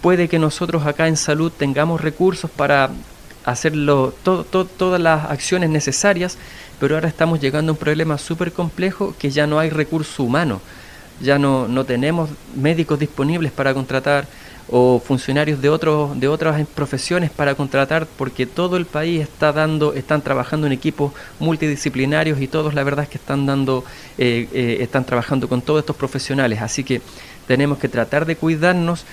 puede 0.00 0.26
que 0.26 0.38
nosotros 0.38 0.86
acá 0.86 1.06
en 1.06 1.18
salud 1.18 1.52
tengamos 1.52 2.00
recursos 2.00 2.50
para 2.50 2.88
hacerlo 3.44 4.14
todas 4.22 4.98
las 4.98 5.30
acciones 5.30 5.68
necesarias, 5.68 6.38
pero 6.80 6.94
ahora 6.94 7.08
estamos 7.08 7.40
llegando 7.40 7.72
a 7.72 7.74
un 7.74 7.78
problema 7.78 8.16
súper 8.16 8.54
complejo 8.54 9.14
que 9.18 9.30
ya 9.30 9.46
no 9.46 9.58
hay 9.58 9.68
recurso 9.68 10.22
humano, 10.22 10.62
ya 11.20 11.38
no, 11.38 11.68
no 11.68 11.84
tenemos 11.84 12.30
médicos 12.56 12.98
disponibles 12.98 13.52
para 13.52 13.74
contratar, 13.74 14.26
o 14.68 15.00
funcionarios 15.00 15.60
de 15.60 15.68
otros 15.68 16.18
de 16.18 16.28
otras 16.28 16.66
profesiones 16.68 17.30
para 17.30 17.54
contratar 17.54 18.06
porque 18.06 18.46
todo 18.46 18.76
el 18.76 18.86
país 18.86 19.20
está 19.20 19.52
dando 19.52 19.92
están 19.92 20.22
trabajando 20.22 20.66
en 20.66 20.72
equipos 20.72 21.12
multidisciplinarios 21.40 22.40
y 22.40 22.48
todos 22.48 22.74
la 22.74 22.84
verdad 22.84 23.04
es 23.04 23.10
que 23.10 23.18
están 23.18 23.44
dando 23.46 23.84
eh, 24.18 24.48
eh, 24.52 24.78
están 24.80 25.04
trabajando 25.04 25.48
con 25.48 25.62
todos 25.62 25.80
estos 25.80 25.96
profesionales. 25.96 26.60
Así 26.62 26.84
que 26.84 27.02
tenemos 27.46 27.78
que 27.78 27.88
tratar 27.88 28.24
de 28.24 28.36
cuidarnos. 28.36 29.04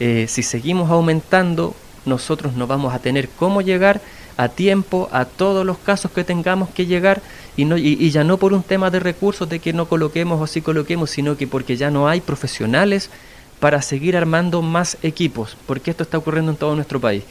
Eh, 0.00 0.26
si 0.28 0.42
seguimos 0.42 0.90
aumentando 0.90 1.74
nosotros 2.04 2.54
no 2.54 2.66
vamos 2.66 2.94
a 2.94 3.00
tener 3.00 3.28
cómo 3.28 3.60
llegar 3.62 4.00
a 4.36 4.48
tiempo 4.48 5.08
a 5.10 5.24
todos 5.24 5.66
los 5.66 5.78
casos 5.78 6.12
que 6.12 6.22
tengamos 6.22 6.68
que 6.68 6.86
llegar 6.86 7.20
y, 7.56 7.64
no, 7.64 7.76
y 7.76 8.08
ya 8.10 8.22
no 8.22 8.36
por 8.36 8.52
un 8.52 8.62
tema 8.62 8.88
de 8.88 9.00
recursos 9.00 9.48
de 9.48 9.58
que 9.58 9.72
no 9.72 9.86
coloquemos 9.86 10.40
o 10.40 10.46
sí 10.46 10.62
coloquemos, 10.62 11.10
sino 11.10 11.36
que 11.36 11.48
porque 11.48 11.76
ya 11.76 11.90
no 11.90 12.06
hay 12.06 12.20
profesionales 12.20 13.10
para 13.60 13.82
seguir 13.82 14.16
armando 14.16 14.62
más 14.62 14.96
equipos, 15.02 15.56
porque 15.66 15.90
esto 15.90 16.02
está 16.02 16.18
ocurriendo 16.18 16.52
en 16.52 16.58
todo 16.58 16.74
nuestro 16.74 17.00
país. 17.00 17.24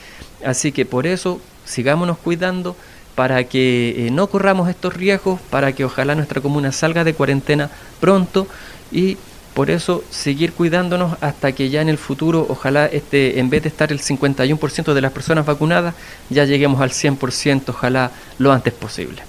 Así 0.45 0.71
que 0.71 0.85
por 0.85 1.07
eso 1.07 1.39
sigámonos 1.65 2.17
cuidando 2.17 2.75
para 3.15 3.43
que 3.45 4.07
eh, 4.07 4.11
no 4.11 4.27
corramos 4.27 4.69
estos 4.69 4.93
riesgos, 4.93 5.39
para 5.49 5.73
que 5.73 5.85
ojalá 5.85 6.15
nuestra 6.15 6.41
comuna 6.41 6.71
salga 6.71 7.03
de 7.03 7.13
cuarentena 7.13 7.69
pronto 7.99 8.47
y 8.91 9.17
Por 9.57 9.71
eso, 9.71 10.03
seguir 10.11 10.53
cuidándonos 10.53 11.17
hasta 11.19 11.51
que 11.51 11.71
ya 11.71 11.81
en 11.81 11.89
el 11.89 11.97
futuro, 11.97 12.45
ojalá 12.47 12.85
este, 12.85 13.39
en 13.39 13.49
vez 13.49 13.63
de 13.63 13.69
estar 13.69 13.91
el 13.91 13.99
51% 13.99 14.93
de 14.93 15.01
las 15.01 15.11
personas 15.11 15.47
vacunadas, 15.47 15.95
ya 16.29 16.45
lleguemos 16.45 16.79
al 16.79 16.91
100%, 16.91 17.63
ojalá 17.69 18.11
lo 18.37 18.53
antes 18.53 18.71
posible. 18.73 19.23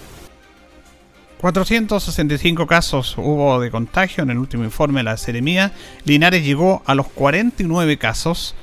465 1.39 2.67
casos 2.67 3.17
hubo 3.17 3.61
de 3.61 3.71
contagio 3.71 4.25
en 4.25 4.31
el 4.31 4.39
último 4.39 4.65
informe 4.65 5.01
de 5.01 5.05
la 5.05 5.17
Seremía. 5.17 5.73
Linares 6.05 6.45
llegó 6.45 6.83
a 6.85 6.95
los 6.95 7.07
49 7.09 7.97
casos. 7.97 8.55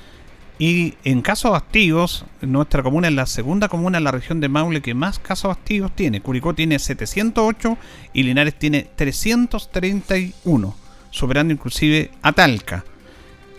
Y 0.57 0.93
en 1.03 1.21
casos 1.21 1.53
activos, 1.53 2.25
nuestra 2.41 2.81
comuna 2.81 3.09
es 3.09 3.13
la 3.13 3.25
segunda 3.25 3.67
comuna 3.67 3.97
en 3.97 4.05
la 4.05 4.11
región 4.11 4.39
de 4.39 4.47
Maule 4.47 4.81
que 4.81 4.93
más 4.93 5.19
casos 5.19 5.51
activos 5.51 5.93
tiene. 5.93 6.21
Curicó 6.21 6.53
tiene 6.53 6.79
708 6.79 7.77
y 8.13 8.23
Linares 8.23 8.57
tiene 8.57 8.87
331, 8.95 10.75
superando 11.11 11.53
inclusive 11.53 12.11
a 12.21 12.31
Talca. 12.31 12.85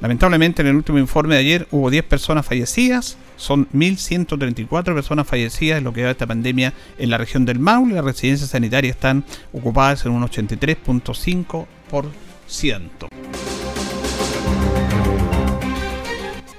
Lamentablemente 0.00 0.62
en 0.62 0.68
el 0.68 0.76
último 0.76 0.98
informe 0.98 1.34
de 1.34 1.40
ayer 1.40 1.68
hubo 1.70 1.90
10 1.90 2.04
personas 2.04 2.46
fallecidas, 2.46 3.18
son 3.36 3.68
1.134 3.72 4.94
personas 4.94 5.26
fallecidas 5.26 5.78
en 5.78 5.84
lo 5.84 5.92
que 5.92 6.04
va 6.04 6.10
esta 6.10 6.26
pandemia 6.26 6.72
en 6.98 7.10
la 7.10 7.18
región 7.18 7.44
del 7.44 7.58
Maule. 7.58 7.94
Las 7.94 8.04
residencias 8.04 8.50
sanitarias 8.50 8.94
están 8.96 9.24
ocupadas 9.52 10.06
en 10.06 10.12
un 10.12 10.22
83.5%. 10.22 13.08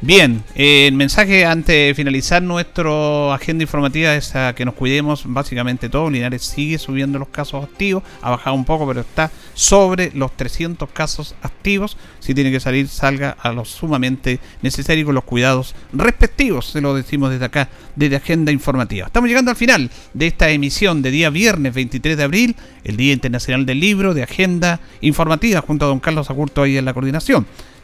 Bien, 0.07 0.41
el 0.55 0.93
mensaje 0.93 1.43
antes 1.43 1.75
de 1.75 1.93
finalizar 1.93 2.41
nuestra 2.41 3.35
agenda 3.35 3.65
informativa 3.65 4.15
es 4.15 4.33
a 4.37 4.55
que 4.55 4.63
nos 4.63 4.73
cuidemos 4.73 5.23
básicamente 5.25 5.89
todo. 5.89 6.09
Linares 6.09 6.43
sigue 6.43 6.77
subiendo 6.77 7.19
los 7.19 7.27
casos 7.27 7.65
activos, 7.65 8.03
ha 8.21 8.29
bajado 8.29 8.55
un 8.55 8.63
poco, 8.63 8.87
pero 8.87 9.01
está 9.01 9.29
sobre 9.53 10.13
los 10.13 10.31
300 10.37 10.89
casos 10.91 11.35
activos. 11.41 11.97
Si 12.21 12.33
tiene 12.33 12.53
que 12.53 12.61
salir, 12.61 12.87
salga 12.87 13.31
a 13.31 13.51
lo 13.51 13.65
sumamente 13.65 14.39
necesario 14.61 15.03
con 15.03 15.13
los 15.13 15.25
cuidados 15.25 15.75
respectivos, 15.91 16.67
se 16.67 16.79
lo 16.79 16.95
decimos 16.95 17.31
desde 17.31 17.43
acá, 17.43 17.67
desde 17.97 18.15
Agenda 18.15 18.53
Informativa. 18.53 19.07
Estamos 19.07 19.27
llegando 19.27 19.51
al 19.51 19.57
final 19.57 19.91
de 20.13 20.27
esta 20.27 20.49
emisión 20.49 21.01
de 21.01 21.11
día 21.11 21.29
viernes 21.31 21.73
23 21.73 22.15
de 22.15 22.23
abril, 22.23 22.55
el 22.85 22.95
Día 22.95 23.11
Internacional 23.11 23.65
del 23.65 23.81
Libro, 23.81 24.13
de 24.13 24.23
Agenda 24.23 24.79
Informativa, 25.01 25.59
junto 25.59 25.83
a 25.83 25.89
don 25.89 25.99
Carlos 25.99 26.29
Agurto 26.29 26.61
ahí 26.61 26.77
en 26.77 26.85
la 26.85 26.93
coordinación. 26.93 27.45